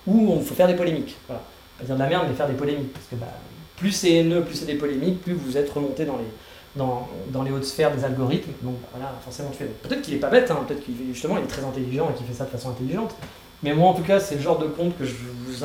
[0.06, 1.16] Ou il faut faire des polémiques.
[1.26, 1.42] Voilà.
[1.78, 2.92] Pas dire de la merde, mais faire des polémiques.
[2.92, 3.26] Parce que bah,
[3.76, 6.24] plus c'est haineux, plus c'est des polémiques, plus vous êtes remonté dans les,
[6.74, 8.52] dans, dans, les hautes sphères des algorithmes.
[8.62, 9.66] Donc voilà, forcément, tu fais.
[9.66, 12.26] Peut-être qu'il est pas bête, hein, peut-être qu'il justement il est très intelligent et qu'il
[12.26, 13.14] fait ça de façon intelligente.
[13.62, 15.64] Mais moi, en tout cas, c'est le genre de compte que je vous.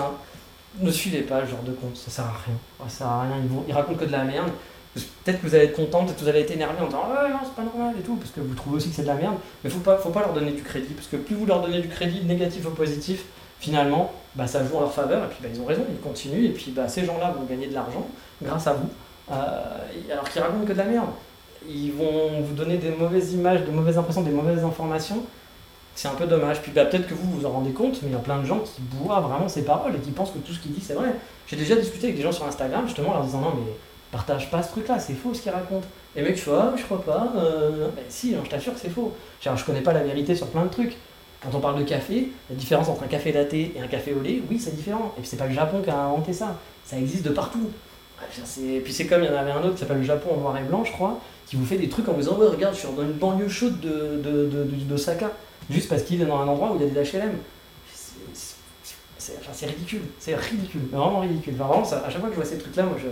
[0.79, 2.55] Ne suivez pas le genre de compte, ça sert à rien.
[2.87, 3.35] Ça sert à rien,
[3.67, 4.49] ils, racontent que de la merde.
[4.95, 7.27] Peut-être que vous allez être content, peut-être que vous allez être énervé en disant Ah
[7.29, 9.15] non, c'est pas normal et tout, parce que vous trouvez aussi que c'est de la
[9.15, 9.35] merde.
[9.63, 11.81] Mais faut pas, faut pas leur donner du crédit, parce que plus vous leur donnez
[11.81, 13.25] du crédit, négatif ou positif,
[13.59, 16.45] finalement, bah, ça joue en leur faveur, et puis bah, ils ont raison, ils continuent,
[16.45, 18.07] et puis bah, ces gens-là vont gagner de l'argent
[18.41, 18.89] grâce à vous.
[19.31, 21.09] Euh, alors qu'ils racontent que de la merde.
[21.69, 25.23] Ils vont vous donner des mauvaises images, de mauvaises impressions, des mauvaises informations.
[25.95, 26.61] C'est un peu dommage.
[26.61, 28.45] Puis bah, peut-être que vous vous en rendez compte, mais il y a plein de
[28.45, 30.93] gens qui boivent vraiment ces paroles et qui pensent que tout ce qu'il dit c'est
[30.93, 31.15] vrai.
[31.47, 33.71] J'ai déjà discuté avec des gens sur Instagram justement en leur disant non mais
[34.11, 35.87] partage pas ce truc-là, c'est faux ce qu'ils racontent.
[36.15, 37.31] Et mec, je fais ah, je crois pas.
[37.37, 37.89] Euh...
[37.95, 39.13] Ben, si, je t'assure que c'est faux.
[39.41, 40.97] Genre, je connais pas la vérité sur plein de trucs.
[41.41, 44.21] Quand on parle de café, la différence entre un café latte et un café au
[44.21, 45.13] lait, oui, c'est différent.
[45.17, 46.57] Et puis c'est pas le Japon qui a inventé ça.
[46.85, 47.71] Ça existe de partout.
[48.63, 50.37] Et puis c'est comme il y en avait un autre qui s'appelle le Japon en
[50.37, 52.75] noir et blanc, je crois, qui vous fait des trucs en vous disant ouais, regarde,
[52.75, 55.31] je suis dans une banlieue chaude d'Osaka, de, de,
[55.69, 57.37] juste parce qu'il est dans un endroit où il y a des HLM.
[59.17, 61.55] C'est ridicule, c'est ridicule, vraiment ridicule.
[61.55, 63.07] vraiment, à chaque fois que je vois ces trucs-là, moi je.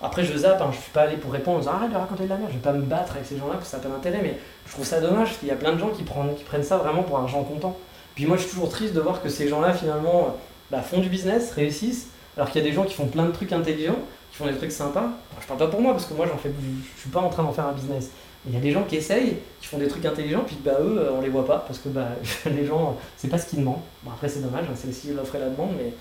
[0.00, 2.24] Après, je zappe, hein, je suis pas allé pour répondre en disant arrête de raconter
[2.24, 3.82] de la merde, je vais pas me battre avec ces gens-là parce que ça n'a
[3.82, 6.04] pas d'intérêt, mais je trouve ça dommage parce qu'il y a plein de gens qui
[6.04, 7.76] prennent, qui prennent ça vraiment pour argent comptant.
[8.14, 10.36] Puis moi, je suis toujours triste de voir que ces gens-là, finalement,
[10.70, 12.06] bah, font du business, réussissent,
[12.36, 13.98] alors qu'il y a des gens qui font plein de trucs intelligents
[14.38, 15.08] font des trucs sympas.
[15.40, 16.50] je parle pas pour moi parce que moi j'en fais,
[16.96, 18.10] je suis pas en train d'en faire un business.
[18.46, 21.10] Il y a des gens qui essayent, qui font des trucs intelligents, puis bah eux
[21.12, 22.08] on les voit pas parce que bah
[22.46, 23.82] les gens c'est pas ce qu'ils demandent.
[24.04, 25.92] Bon après c'est dommage, hein, c'est aussi l'offre et la demande, mais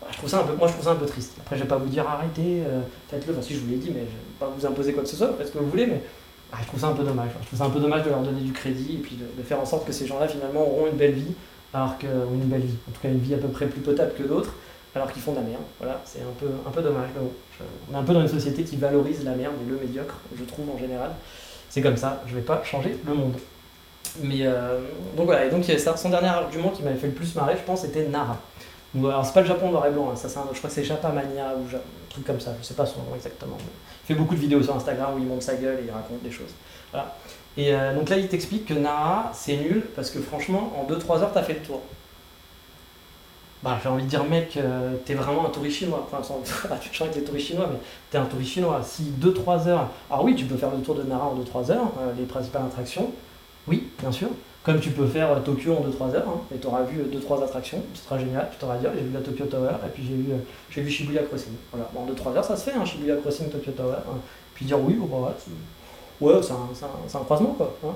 [0.00, 1.34] bah, je trouve moi je trouve ça un peu triste.
[1.40, 3.90] Après je vais pas vous dire arrêtez, euh, faites-le, enfin si je vous l'ai dit,
[3.90, 5.86] mais je vais pas vous imposer quoi que ce soit, faites ce que vous voulez,
[5.86, 6.00] mais
[6.50, 7.30] bah, je trouve ça un peu dommage.
[7.42, 9.60] Je trouve ça un peu dommage de leur donner du crédit et puis de, faire
[9.60, 11.34] en sorte que ces gens-là finalement auront une belle vie,
[11.74, 14.14] alors que une belle vie, en tout cas une vie à peu près plus potable
[14.16, 14.54] que d'autres
[14.94, 15.62] alors qu'ils font de la merde.
[15.78, 17.08] Voilà, c'est un peu, un peu dommage.
[17.90, 20.44] on est un peu dans une société qui valorise la merde et le médiocre, je
[20.44, 21.10] trouve en général.
[21.74, 23.34] C'est comme ça, je vais pas changer le monde.
[24.22, 24.78] Mais euh,
[25.16, 27.80] donc voilà, et donc son dernier argument qui m'avait fait le plus marrer, je pense,
[27.80, 28.38] c'était Nara.
[28.96, 30.84] Alors c'est pas le Japon noir et blanc, hein, ça, un, je crois que c'est
[30.84, 33.58] Japamania ou un truc comme ça, je sais pas son nom exactement.
[33.58, 36.22] il fait beaucoup de vidéos sur Instagram où il monte sa gueule et il raconte
[36.22, 36.54] des choses.
[36.92, 37.16] Voilà.
[37.56, 41.22] Et euh, donc là il t'explique que Nara c'est nul parce que franchement en 2-3
[41.22, 41.82] heures t'as fait le tour
[43.64, 46.06] bah, j'ai envie de dire, mec, euh, t'es vraiment un touriste chinois.
[46.12, 46.20] Enfin,
[46.82, 47.78] tu te changes avec les touristes chinois, mais
[48.10, 48.82] t'es un touriste chinois.
[48.84, 49.88] Si 2-3 heures.
[50.10, 52.66] Alors, oui, tu peux faire le tour de Nara en 2-3 heures, euh, les principales
[52.66, 53.10] attractions.
[53.66, 54.28] Oui, bien sûr.
[54.64, 57.42] Comme tu peux faire euh, Tokyo en 2-3 heures, hein, et tu auras vu 2-3
[57.42, 60.04] attractions, ce sera génial, tu t'auras dit, j'ai vu la Tokyo Tower, et puis
[60.70, 61.54] j'ai vu, Shibuya Crossing.
[61.72, 63.96] Voilà, en 2-3 heures, ça se fait, hein, Shibuya Crossing, Tokyo Tower.
[64.06, 64.18] Hein.
[64.54, 65.34] Puis dire oui, bon, bah,
[66.20, 67.74] ouais, c'est un, croisement, quoi.
[67.82, 67.94] Hein,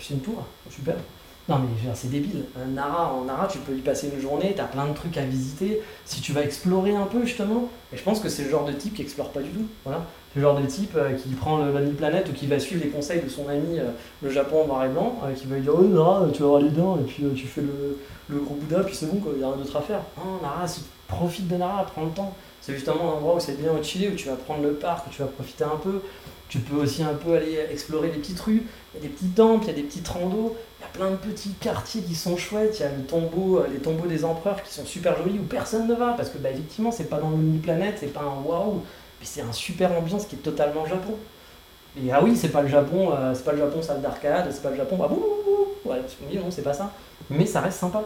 [0.00, 0.96] c'est une tour, super.
[1.50, 2.44] Non mais c'est débile.
[2.68, 5.82] Nara, en Nara, tu peux y passer une journée, t'as plein de trucs à visiter.
[6.04, 8.72] Si tu vas explorer un peu justement, et je pense que c'est le genre de
[8.72, 9.66] type qui explore pas du tout.
[9.84, 10.06] Voilà.
[10.32, 12.84] C'est le genre de type euh, qui prend le Lonely Planet ou qui va suivre
[12.84, 13.88] les conseils de son ami euh,
[14.22, 16.60] le Japon noir et blanc, euh, qui va lui dire Oh Nara, tu vas avoir
[16.60, 17.98] les dents et puis tu fais le,
[18.28, 20.02] le, gros Bouddha, puis c'est bon, il n'y a rien d'autre à faire.
[20.18, 20.66] Non, Nara,
[21.08, 22.32] profites de Nara, prends le temps.
[22.60, 25.10] C'est justement un endroit où c'est bien chiller, où tu vas prendre le parc, où
[25.10, 26.00] tu vas profiter un peu.
[26.48, 28.62] Tu peux aussi un peu aller explorer les petites rues.
[28.94, 30.56] Il y a des petits temples, il y a des petites randos.
[30.80, 32.78] Il y a plein de petits quartiers qui sont chouettes.
[32.78, 35.94] Il y a tombeau, les tombeaux des empereurs qui sont super jolis où personne ne
[35.94, 36.14] va.
[36.14, 38.82] Parce que, bah, effectivement, c'est pas dans une planète, c'est pas un waouh.
[39.20, 41.14] Mais c'est un super ambiance qui est totalement Japon.
[41.96, 44.62] Et ah oui, c'est pas le Japon, euh, c'est pas le Japon salle d'arcade, c'est
[44.62, 45.24] pas le Japon, bah bouh,
[45.84, 46.92] ouais, me dit non, c'est pas ça.
[47.28, 48.02] Mais ça reste sympa.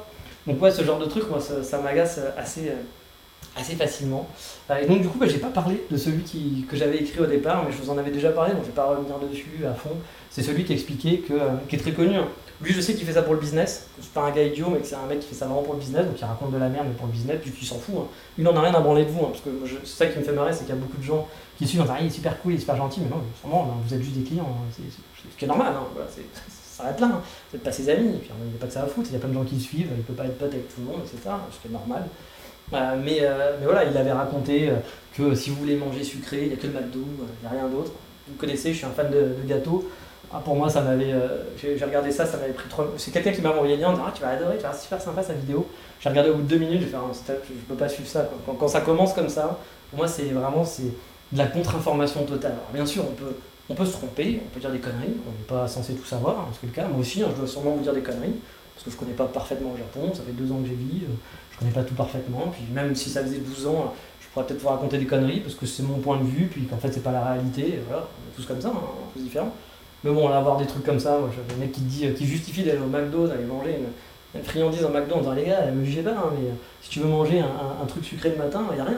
[0.47, 4.27] Donc ouais, ce genre de truc, moi, ça, m'agace assez, euh, assez facilement.
[4.71, 7.21] Euh, et donc du coup, bah, j'ai pas parlé de celui qui, que j'avais écrit
[7.21, 9.65] au départ, mais je vous en avais déjà parlé, donc je vais pas revenir dessus
[9.67, 9.97] à fond.
[10.31, 11.35] C'est celui qui expliquait que,
[11.69, 12.17] qui est très connu.
[12.17, 12.29] Hein.
[12.61, 13.87] Lui, je sais qu'il fait ça pour le business.
[14.01, 15.75] C'est pas un gars idiot, mais que c'est un mec qui fait ça vraiment pour
[15.75, 17.79] le business, donc il raconte de la merde, mais pour le business, puis qu'il s'en
[17.79, 17.95] fout.
[17.99, 18.07] Hein.
[18.39, 19.51] Il en a rien à branler de vous, hein, parce que
[19.85, 21.27] c'est ça qui me fait marrer, c'est qu'il y a beaucoup de gens
[21.59, 23.95] qui suivent, ah, il est super cool, il est super gentil, mais non, vraiment, vous
[23.95, 24.49] êtes juste des clients.
[24.49, 24.73] Hein.
[24.73, 24.83] C'est
[25.33, 27.07] ce qui est normal, voilà, ça arrête là.
[27.07, 29.15] Vous n'êtes pas ses amis, puis il n'y a pas que ça à foutre, il
[29.15, 30.81] y a plein de gens qui le suivent, il peut pas être pote avec tout
[30.81, 31.31] le monde, etc.
[31.51, 32.05] Ce qui est normal.
[32.73, 34.77] Euh, mais, euh, mais, voilà, il avait raconté euh,
[35.17, 37.61] que si vous voulez manger sucré, il n'y a que le McDo, il n'y a
[37.61, 37.93] rien d'autre.
[38.27, 39.89] Vous connaissez, je suis un fan de, de gâteaux.
[40.37, 41.13] Ah, pour moi, ça m'avait.
[41.13, 42.83] Euh, j'ai regardé ça, ça m'avait pris trop.
[42.97, 45.01] C'est quelqu'un qui m'a envoyé lien en disant Ah, tu vas adorer, tu vas super
[45.01, 45.65] sympa sa vidéo.
[46.01, 48.29] J'ai regardé au bout de deux minutes, j'ai fait ah, Je peux pas suivre ça.
[48.59, 49.61] Quand, ça commence comme ça,
[49.91, 50.91] pour moi, c'est vraiment c'est
[51.31, 52.53] de la contre-information totale.
[52.53, 53.37] Alors, bien sûr, on peut,
[53.69, 56.41] on peut se tromper, on peut dire des conneries, on n'est pas censé tout savoir,
[56.41, 56.89] hein, le cas.
[56.89, 58.35] Moi aussi, hein, je dois sûrement vous dire des conneries,
[58.75, 61.05] parce que je connais pas parfaitement le Japon, ça fait deux ans que j'y vis,
[61.05, 61.15] euh,
[61.53, 62.53] je connais pas tout parfaitement.
[62.53, 65.55] Puis même si ça faisait 12 ans, je pourrais peut-être vous raconter des conneries, parce
[65.55, 67.79] que c'est mon point de vue, puis qu'en fait, c'est pas la réalité.
[67.87, 68.81] Voilà, on est tous comme ça, hein,
[69.15, 69.53] tous différents.
[70.05, 72.79] Mais bon, là, avoir des trucs comme ça, moi, mec qui, dit, qui justifie d'aller
[72.79, 73.79] au McDo, d'aller manger
[74.35, 76.51] une, friandise en McDo en disant les gars, me jugez pas, hein, mais
[76.83, 78.97] si tu veux manger un, truc sucré le matin, il n'y a rien.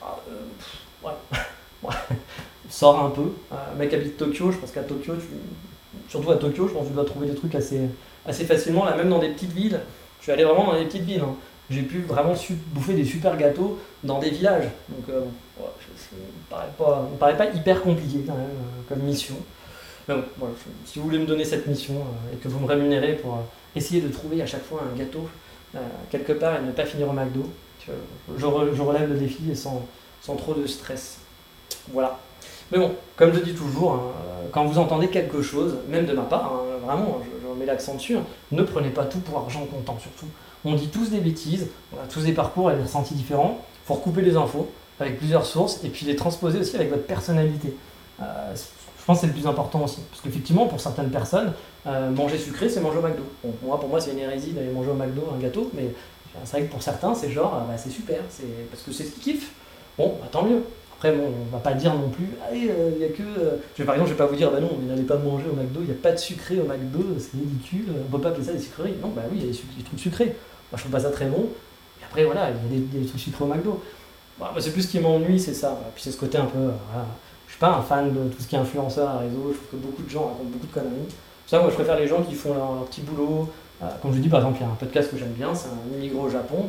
[0.00, 1.08] Ah, euh,
[1.82, 1.94] ouais.
[2.70, 3.32] Sors un peu.
[3.52, 5.14] Un mec habite Tokyo, je pense qu'à Tokyo,
[6.08, 7.80] surtout à Tokyo, je pense que tu dois trouver des trucs assez,
[8.26, 8.84] assez facilement.
[8.84, 9.80] Là, même dans des petites villes,
[10.20, 11.20] je suis allé vraiment dans des petites villes.
[11.20, 11.34] Hein.
[11.68, 12.34] J'ai pu vraiment
[12.72, 14.68] bouffer des super gâteaux dans des villages.
[14.88, 15.22] Donc, euh,
[15.96, 19.36] ça pas, me paraît pas hyper compliqué quand même euh, comme mission.
[20.08, 20.48] Mais bon,
[20.84, 23.38] si vous voulez me donner cette mission euh, et que vous me rémunérez pour euh,
[23.74, 25.28] essayer de trouver à chaque fois un gâteau
[25.74, 25.78] euh,
[26.10, 27.50] quelque part et ne pas finir au McDo,
[27.86, 29.86] je, relève le défi sans,
[30.20, 31.18] sans, trop de stress.
[31.92, 32.18] Voilà.
[32.70, 34.12] Mais bon, comme je dis toujours, hein,
[34.52, 38.16] quand vous entendez quelque chose, même de ma part, hein, vraiment, je, mets l'accent dessus,
[38.16, 40.26] hein, ne prenez pas tout pour argent comptant surtout.
[40.64, 43.86] On dit tous des bêtises, on a tous des parcours et des ressentis différents, il
[43.86, 47.74] faut recouper les infos avec plusieurs sources et puis les transposer aussi avec votre personnalité.
[49.04, 50.00] Je pense que c'est le plus important aussi.
[50.08, 51.52] Parce qu'effectivement, pour certaines personnes,
[51.86, 53.22] euh, manger sucré, c'est manger au McDo.
[53.62, 55.92] moi, pour moi, c'est une hérésie d'aller manger au McDo un gâteau, mais
[56.42, 59.04] c'est vrai que pour certains, c'est genre, ah, bah, c'est super, c'est parce que c'est
[59.04, 59.50] ce qu'ils kiffent.
[59.98, 60.62] Bon, bah, tant mieux.
[60.96, 63.22] Après, bon, on va pas dire non plus, allez, euh, il n'y a que.
[63.22, 65.80] Euh, par exemple, je vais pas vous dire, bah non, n'allez pas manger au McDo,
[65.80, 68.52] il n'y a pas de sucré au McDo, c'est ridicule, on peut pas appeler ça
[68.54, 68.94] des sucreries.
[69.02, 70.24] Non, bah oui, il y a des, trucs sucrés.
[70.24, 71.50] Moi, je trouve pas ça très bon.
[72.00, 73.82] Et après, voilà, il y a des, trucs sucrés au McDo.
[74.40, 75.78] Bah, c'est plus ce qui m'ennuie, c'est ça.
[75.94, 76.70] Puis c'est ce côté un peu
[77.54, 79.86] suis pas un fan de tout ce qui est influenceur à réseau, je trouve que
[79.86, 81.14] beaucoup de gens racontent beaucoup de conneries.
[81.46, 83.48] Ça, moi, je préfère les gens qui font leur, petit boulot.
[83.82, 85.68] Euh, comme je dis, par exemple, il y a un podcast que j'aime bien, c'est
[85.68, 86.68] un immigré au Japon.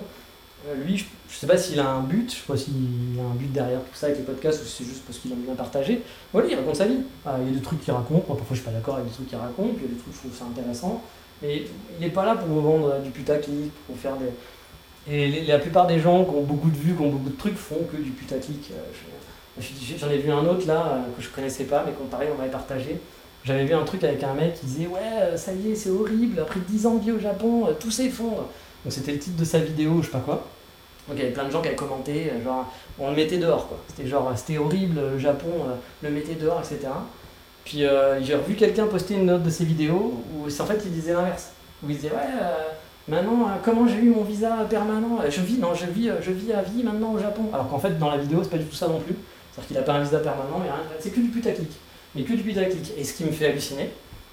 [0.67, 3.35] Euh, lui, je, sais pas s'il a un but, je sais pas s'il a un
[3.35, 5.55] but derrière tout ça avec les podcasts ou si c'est juste parce qu'il aime bien
[5.55, 6.03] partager.
[6.31, 6.99] Voilà, il raconte sa vie.
[7.25, 9.07] Euh, il y a des trucs qu'il raconte, moi parfois je suis pas d'accord avec
[9.07, 11.01] des trucs qu'il raconte, puis il y a des trucs je trouve ça intéressant.
[11.43, 11.67] Et
[11.99, 14.31] il n'est pas là pour vous vendre du putaclic, pour faire des.
[15.11, 17.57] Et la plupart des gens qui ont beaucoup de vues, qui ont beaucoup de trucs,
[17.57, 18.71] font que du putaclic.
[19.57, 22.37] J'en ai vu un autre là euh, que je connaissais pas, mais qu'on pareil, on
[22.37, 22.99] m'avait partagé.
[23.45, 25.89] J'avais vu un truc avec un mec qui disait Ouais, euh, ça y est, c'est
[25.89, 28.47] horrible, après 10 ans de vie au Japon, euh, tout s'effondre.
[28.83, 30.45] Donc c'était le titre de sa vidéo, je sais pas quoi.
[31.07, 33.67] Donc il y avait plein de gens qui avaient commenté, genre on le mettait dehors
[33.67, 33.77] quoi.
[33.87, 35.51] C'était genre c'était horrible, le Japon
[36.01, 36.91] le mettait dehors, etc.
[37.63, 37.83] Puis
[38.21, 41.51] j'ai revu quelqu'un poster une note de ses vidéos où en fait il disait l'inverse.
[41.83, 42.33] Où il disait Ouais,
[43.07, 45.19] maintenant comment j'ai eu mon visa permanent?
[45.29, 47.43] Je vis, non, je vis, je vis à vie maintenant au Japon.
[47.53, 49.15] Alors qu'en fait dans la vidéo c'est pas du tout ça non plus.
[49.55, 51.71] C'est-à-dire qu'il n'a pas un visa permanent, mais c'est que du putaclic.
[52.13, 52.91] Mais que du putaclic.
[52.97, 53.89] Et ce qui me fait halluciner,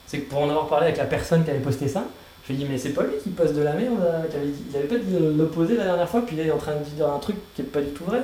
[0.07, 2.05] c'est que pour en avoir parlé avec la personne qui avait posté ça,
[2.43, 4.25] je lui ai dit, mais c'est pas lui qui poste de la merde, euh,
[4.69, 7.09] il avait pas dit l'opposé la dernière fois, puis il est en train de dire
[7.09, 8.23] un truc qui est pas du tout vrai.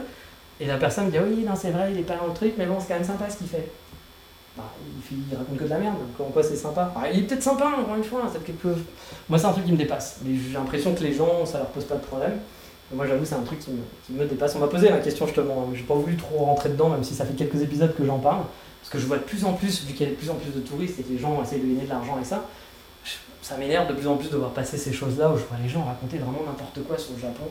[0.59, 2.55] Et la personne me dit, oui, non, c'est vrai, il est pas dans le truc,
[2.59, 3.71] mais bon, c'est quand même sympa ce qu'il fait.
[4.57, 4.65] Bah,
[5.13, 6.93] il, raconte que de la merde, en quoi c'est sympa?
[6.97, 8.69] Ah, il est peut-être sympa, encore une fois, quelque...
[9.29, 11.69] Moi, c'est un truc qui me dépasse, mais j'ai l'impression que les gens, ça leur
[11.69, 12.39] pose pas de problème.
[12.93, 13.71] Moi, j'avoue, c'est un truc qui
[14.13, 14.55] me, dépasse.
[14.57, 17.15] On m'a posé la question justement, hein, j'ai pas voulu trop rentrer dedans, même si
[17.15, 18.45] ça fait quelques épisodes que j'en parle,
[18.81, 20.35] parce que je vois de plus en plus, vu qu'il y a de plus en
[20.35, 22.47] plus de touristes et que les gens essayent de gagner de l'argent et ça,
[23.43, 25.69] ça m'énerve de plus en plus de voir passer ces choses-là où je vois les
[25.69, 27.45] gens raconter vraiment n'importe quoi sur le Japon.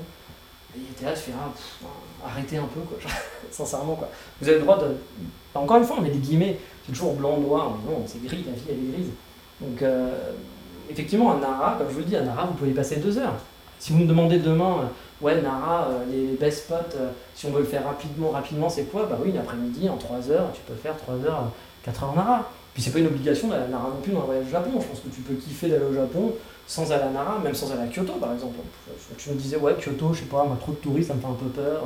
[0.75, 1.87] Et t'es là, tu fais, ah, pff,
[2.25, 2.97] arrêtez un peu, quoi.
[3.51, 4.09] Sincèrement, quoi.
[4.41, 4.95] Vous avez le droit de.
[5.55, 8.43] Encore une fois, on met des guillemets, c'est toujours blanc, noir, mais non, c'est gris,
[8.45, 9.11] la vie, elle est grise.
[9.61, 10.33] Donc, euh,
[10.89, 13.17] effectivement, un Nara, comme je vous le dis, un Nara, vous pouvez y passer deux
[13.17, 13.35] heures.
[13.79, 17.51] Si vous me demandez demain, euh, ouais, Nara, euh, les best spots, euh, si on
[17.51, 19.05] veut le faire rapidement, rapidement, c'est quoi?
[19.09, 22.15] Bah oui, l'après-midi, en trois heures, tu peux faire trois heures, euh, quatre heures en
[22.15, 22.51] Nara.
[22.73, 24.69] Puis c'est pas une obligation d'aller à Nara non plus dans un voyage au Japon.
[24.79, 26.33] Je pense que tu peux kiffer d'aller au Japon
[26.67, 28.57] sans aller à Nara, même sans aller à Kyoto par exemple.
[29.17, 31.27] Tu me disais, ouais, Kyoto, je sais pas, moi, trop de touristes, ça me fait
[31.27, 31.83] un peu peur.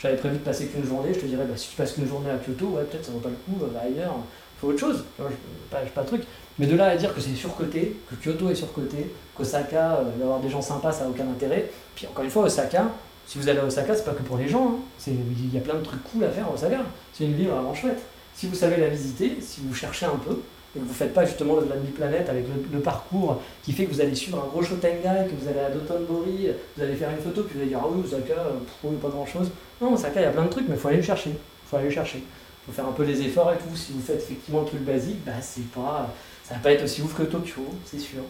[0.00, 2.30] J'avais prévu de passer qu'une journée, je te dirais, bah, si tu passes qu'une journée
[2.30, 4.14] à Kyoto, ouais, peut-être ça vaut pas le coup, va ailleurs,
[4.58, 5.04] faut autre chose.
[5.18, 5.24] Je-
[5.70, 6.22] pas, pas truc.
[6.58, 10.40] Mais de là à dire que c'est surcoté, que Kyoto est surcoté, qu'Osaka, euh, d'avoir
[10.40, 11.70] des gens sympas, ça n'a aucun intérêt.
[11.94, 12.84] Puis encore une fois, Osaka,
[13.26, 14.76] si vous allez à Osaka, c'est pas que pour les gens.
[14.76, 14.80] hein.
[15.06, 16.80] Il y a plein de trucs cool à faire à Osaka.
[17.12, 18.00] C'est une ville vraiment chouette.
[18.34, 20.38] Si vous savez la visiter, si vous cherchez un peu,
[20.74, 23.72] et que vous ne faites pas justement de la demi-planète avec le, le parcours qui
[23.72, 26.94] fait que vous allez suivre un gros Shotengai, que vous allez à Dotonbori, vous allez
[26.94, 28.50] faire une photo, puis vous allez dire Ah oui, Osaka, euh,
[28.84, 29.50] oui, pas grand chose.
[29.80, 31.32] Non, Osaka, il y a plein de trucs, mais il faut aller le chercher.
[31.66, 32.18] Faut aller le chercher.
[32.18, 33.74] Il faut faire un peu les efforts et tout.
[33.74, 36.08] Si vous faites effectivement le truc basique, bah, c'est pas,
[36.50, 38.22] ça va pas être aussi ouf que Tokyo, c'est sûr.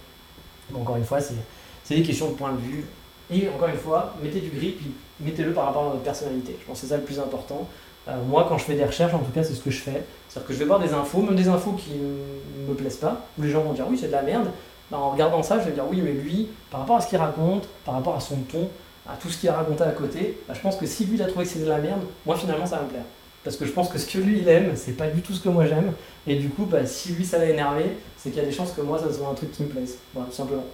[0.70, 2.84] Bon, encore une fois, c'est des questions de point de vue.
[3.30, 6.54] Et encore une fois, mettez du gris, puis mettez-le par rapport à votre personnalité.
[6.60, 7.66] Je pense que c'est ça le plus important.
[8.08, 10.04] Euh, moi, quand je fais des recherches, en tout cas, c'est ce que je fais.
[10.28, 13.24] C'est-à-dire que je vais voir des infos, même des infos qui ne me plaisent pas,
[13.38, 14.50] où les gens vont dire oui, c'est de la merde.
[14.90, 17.16] Ben, en regardant ça, je vais dire oui, mais lui, par rapport à ce qu'il
[17.16, 18.68] raconte, par rapport à son ton,
[19.08, 21.22] à tout ce qu'il a raconté à côté, ben, je pense que si lui il
[21.22, 23.04] a trouvé que c'est de la merde, moi finalement ça va me plaire.
[23.42, 25.40] Parce que je pense que ce que lui il aime, c'est pas du tout ce
[25.40, 25.92] que moi j'aime.
[26.26, 28.72] Et du coup, bah, si lui ça l'a énervé, c'est qu'il y a des chances
[28.72, 29.96] que moi ça soit un truc qui me plaise.
[30.14, 30.64] Voilà, simplement.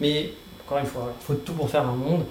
[0.00, 0.32] Mais
[0.64, 2.24] encore une fois, il faut tout pour faire un monde.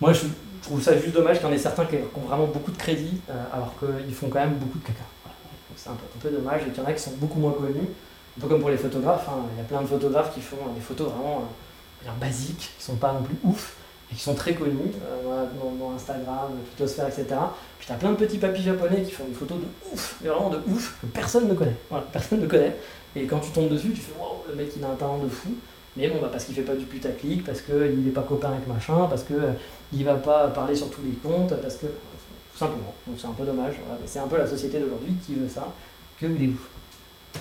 [0.00, 0.26] Moi je
[0.62, 3.20] trouve ça juste dommage qu'il y en ait certains qui ont vraiment beaucoup de crédit,
[3.28, 5.04] euh, alors qu'ils font quand même beaucoup de caca.
[5.24, 5.36] Voilà.
[5.74, 7.88] C'est un peu, dommage et qu'il y en a qui sont beaucoup moins connus.
[8.36, 9.46] Un peu comme pour les photographes, hein.
[9.52, 11.42] il y a plein de photographes qui font des photos vraiment
[12.06, 13.74] euh, basiques, qui sont pas non plus ouf,
[14.10, 15.46] et qui sont très connus euh,
[15.78, 17.26] dans, Instagram, Twittosphère, etc.
[17.78, 20.50] Puis t'as plein de petits papis japonais qui font des photos de ouf, mais vraiment
[20.50, 21.76] de ouf, que personne ne connaît.
[21.90, 22.76] Voilà, personne ne connaît.
[23.16, 25.28] Et quand tu tombes dessus, tu fais waouh, le mec il a un talent de
[25.28, 25.50] fou.
[25.96, 28.66] Mais bon, bah, parce qu'il fait pas du putaclic, parce qu'il n'est pas copain avec
[28.66, 31.86] machin, parce que euh, va pas parler sur tous les comptes, parce que.
[31.86, 32.94] Tout simplement.
[33.06, 33.74] Donc c'est un peu dommage.
[33.86, 34.00] Voilà.
[34.06, 35.72] C'est un peu la société d'aujourd'hui qui veut ça,
[36.20, 36.58] que voulez-vous?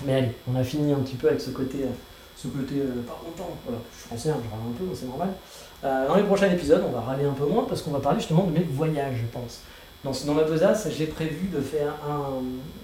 [0.05, 1.79] Mais allez, on a fini un petit peu avec ce côté.
[1.83, 1.93] euh,
[2.35, 2.75] ce côté
[3.07, 3.49] pas content.
[3.65, 5.29] Voilà, je suis français, je râle un peu, c'est normal.
[5.83, 8.19] Euh, dans les prochains épisodes, on va râler un peu moins parce qu'on va parler
[8.19, 9.61] justement de mes voyages, je pense.
[10.03, 11.93] Dans, ma besace, j'ai prévu de faire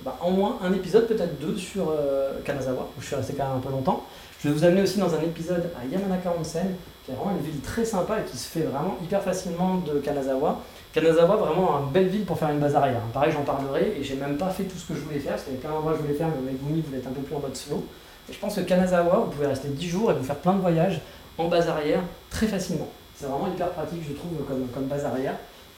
[0.03, 3.47] bah, au moins un épisode, peut-être deux, sur euh, Kanazawa, où je suis resté quand
[3.47, 4.03] même un peu longtemps.
[4.41, 6.75] Je vais vous amener aussi dans un épisode à Yamanaka Onsen,
[7.05, 9.99] qui est vraiment une ville très sympa et qui se fait vraiment hyper facilement de
[9.99, 10.59] Kanazawa.
[10.91, 12.99] Kanazawa, vraiment une belle ville pour faire une base arrière.
[13.13, 15.43] Pareil, j'en parlerai et j'ai même pas fait tout ce que je voulais faire, parce
[15.43, 17.21] qu'il y avait plein d'endroits que je voulais faire, mais Megumi voulait être un peu
[17.21, 17.85] plus en mode slow.
[18.29, 20.61] Et je pense que Kanazawa, vous pouvez rester 10 jours et vous faire plein de
[20.61, 20.99] voyages
[21.37, 22.89] en base arrière très facilement.
[23.15, 25.35] C'est vraiment hyper pratique, je trouve, comme, comme base arrière.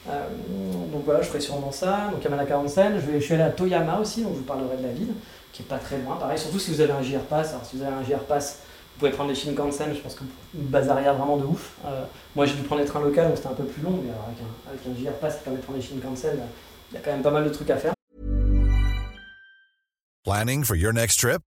[0.08, 0.26] Euh,
[0.92, 2.10] donc voilà, je ferai sûrement ça.
[2.12, 4.76] Donc Yamanaka Onsen, je, vais, je suis allé à Toyama aussi, donc je vous parlerai
[4.76, 5.12] de la ville,
[5.52, 6.16] qui est pas très loin.
[6.16, 7.50] Pareil, surtout si vous avez un JR Pass.
[7.50, 8.60] Alors si vous avez un JR Pass,
[8.94, 11.72] vous pouvez prendre les Shinkansen, je pense que une base arrière vraiment de ouf.
[11.84, 12.04] Euh,
[12.34, 14.38] moi j'ai dû prendre les trains locaux, donc c'était un peu plus long, mais avec
[14.40, 16.38] un, avec un JR Pass qui permet de prendre les Shinkansen,
[16.92, 17.92] il y a quand même pas mal de trucs à faire.
[20.24, 21.40] Planning for your next trip?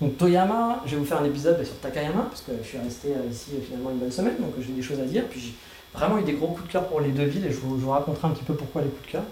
[0.00, 3.08] Donc Toyama, je vais vous faire un épisode sur Takayama, parce que je suis resté
[3.08, 5.24] euh, ici euh, finalement une bonne semaine, donc j'ai des choses à dire.
[5.28, 5.54] Puis j'ai
[5.92, 8.28] vraiment eu des gros coups de cœur pour les deux villes, et je vous, raconterai
[8.28, 9.22] un petit peu pourquoi les coups de cœur.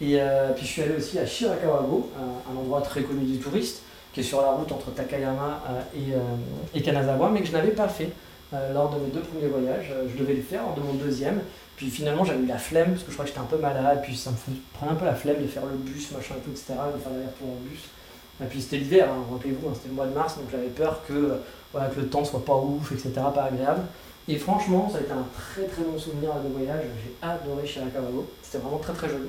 [0.00, 3.82] Et euh, puis je suis allé aussi à Shirakawago, un, endroit très connu des touristes,
[4.12, 5.62] qui est sur la route entre Takayama
[6.74, 8.10] et, Kanazawa, mais que je n'avais pas fait
[8.74, 9.90] lors de mes deux premiers voyages.
[10.12, 11.40] Je devais le faire lors de mon deuxième.
[11.76, 14.00] Puis finalement j'avais eu la flemme, parce que je crois que j'étais un peu malade,
[14.02, 14.36] puis ça me
[14.74, 17.48] prenait un peu la flemme de faire le bus, machin tout, etc., de faire l'aller-retour
[17.48, 17.88] en bus.
[18.40, 21.02] Et puis c'était l'hiver, hein, rappelez-vous, hein, c'était le mois de mars, donc j'avais peur
[21.06, 21.36] que, euh,
[21.72, 23.82] voilà, que le temps soit pas ouf, etc., pas agréable.
[24.28, 26.84] Et franchement, ça a été un très très bon souvenir de voyage.
[27.04, 28.28] J'ai adoré Shirakawago.
[28.42, 29.28] C'était vraiment très très joli.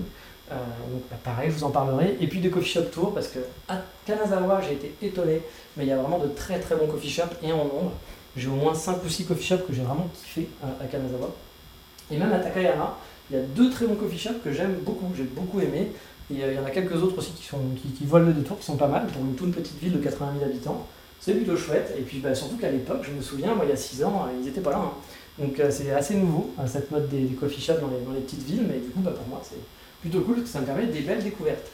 [0.51, 0.55] Euh,
[0.91, 2.17] donc bah, pareil, je vous en parlerai.
[2.19, 5.41] Et puis des coffee shop tours, parce que à Kanazawa, j'ai été étonné,
[5.75, 7.91] mais il y a vraiment de très très bons coffee shops et en nombre.
[8.35, 11.29] J'ai au moins 5 ou 6 coffee shops que j'ai vraiment kiffé à, à Kanazawa.
[12.11, 12.97] Et même à Takayama,
[13.29, 15.91] il y a deux très bons coffee shops que j'aime beaucoup, j'ai beaucoup aimé.
[16.31, 18.57] Euh, il y en a quelques autres aussi qui, sont, qui, qui volent le détour,
[18.59, 20.87] qui sont pas mal pour une toute petite ville de 80 000 habitants.
[21.19, 21.93] c'est plutôt chouette.
[21.97, 24.27] Et puis bah, surtout qu'à l'époque, je me souviens, moi il y a 6 ans,
[24.39, 24.77] ils n'étaient pas là.
[24.79, 24.91] hein.
[25.39, 28.11] Donc euh, c'est assez nouveau, hein, cette mode des, des coffee shops dans les, dans
[28.13, 29.57] les petites villes, mais du coup bah, pour moi c'est
[30.01, 31.71] plutôt cool parce que ça me permet des belles découvertes.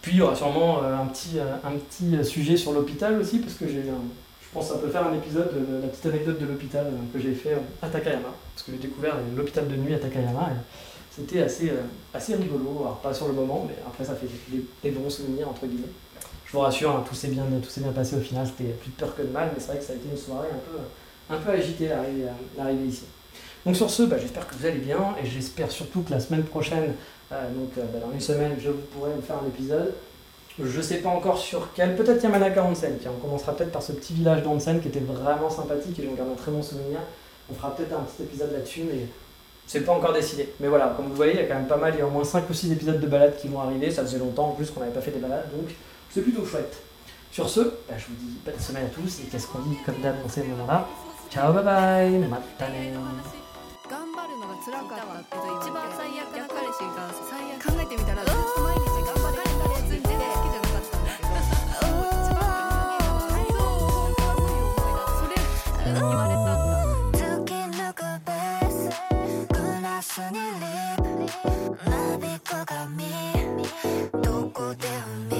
[0.00, 3.18] Puis il y aura sûrement euh, un petit, euh, un petit euh, sujet sur l'hôpital
[3.20, 6.06] aussi, parce que j'ai je pense que ça peut faire un épisode de la petite
[6.06, 9.36] anecdote de l'hôpital euh, que j'ai fait euh, à Takayama, parce que j'ai découvert euh,
[9.36, 10.50] l'hôpital de nuit à Takayama.
[11.14, 14.26] C'était assez, euh, assez rigolo, alors pas sur le moment, mais après ça fait
[14.82, 15.92] des, bons souvenirs entre guillemets.
[16.44, 19.14] Je vous rassure, hein, tout s'est bien, bien passé au final, c'était plus de peur
[19.14, 21.38] que de mal, mais c'est vrai que ça a été une soirée un peu, un
[21.38, 22.26] peu agitée l'arrivée,
[22.58, 23.04] euh, ici.
[23.64, 26.42] Donc sur ce, bah, j'espère que vous allez bien, et j'espère surtout que la semaine
[26.42, 26.94] prochaine,
[27.30, 29.94] euh, donc bah, dans une semaine, je pourrai vous faire un épisode.
[30.60, 33.92] Je sais pas encore sur quel, peut-être Yamanaka Onsen, tiens, on commencera peut-être par ce
[33.92, 36.98] petit village d'Onsen qui était vraiment sympathique et j'en garde un très bon souvenir.
[37.50, 39.06] On fera peut-être un petit épisode là-dessus, mais
[39.67, 40.49] c'est pas encore décidé.
[40.59, 42.07] Mais voilà, comme vous voyez, il y a quand même pas mal, il y a
[42.07, 44.51] au moins 5 ou 6 épisodes de balades qui vont arriver, ça faisait longtemps en
[44.51, 45.69] plus qu'on n'avait pas fait des balades, donc
[46.09, 46.75] c'est plutôt chouette.
[47.31, 50.01] Sur ce, bah, je vous dis bonne semaine à tous, et qu'est-ce qu'on dit comme
[50.01, 50.87] d'hab dans ces moments-là
[51.29, 52.95] Ciao, bye bye, matane
[53.89, 58.12] 頑張るのが辛かったって一番最悪な彼氏が最悪考えてみたら
[70.14, 71.02] sunny lip
[72.38, 73.04] く髪
[74.22, 74.86] どこで
[75.28, 75.33] 海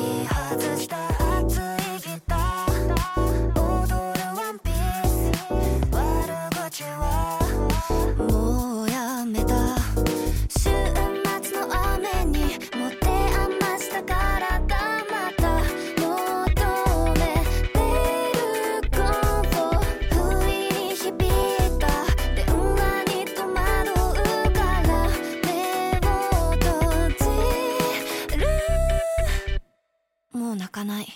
[30.85, 31.14] ない。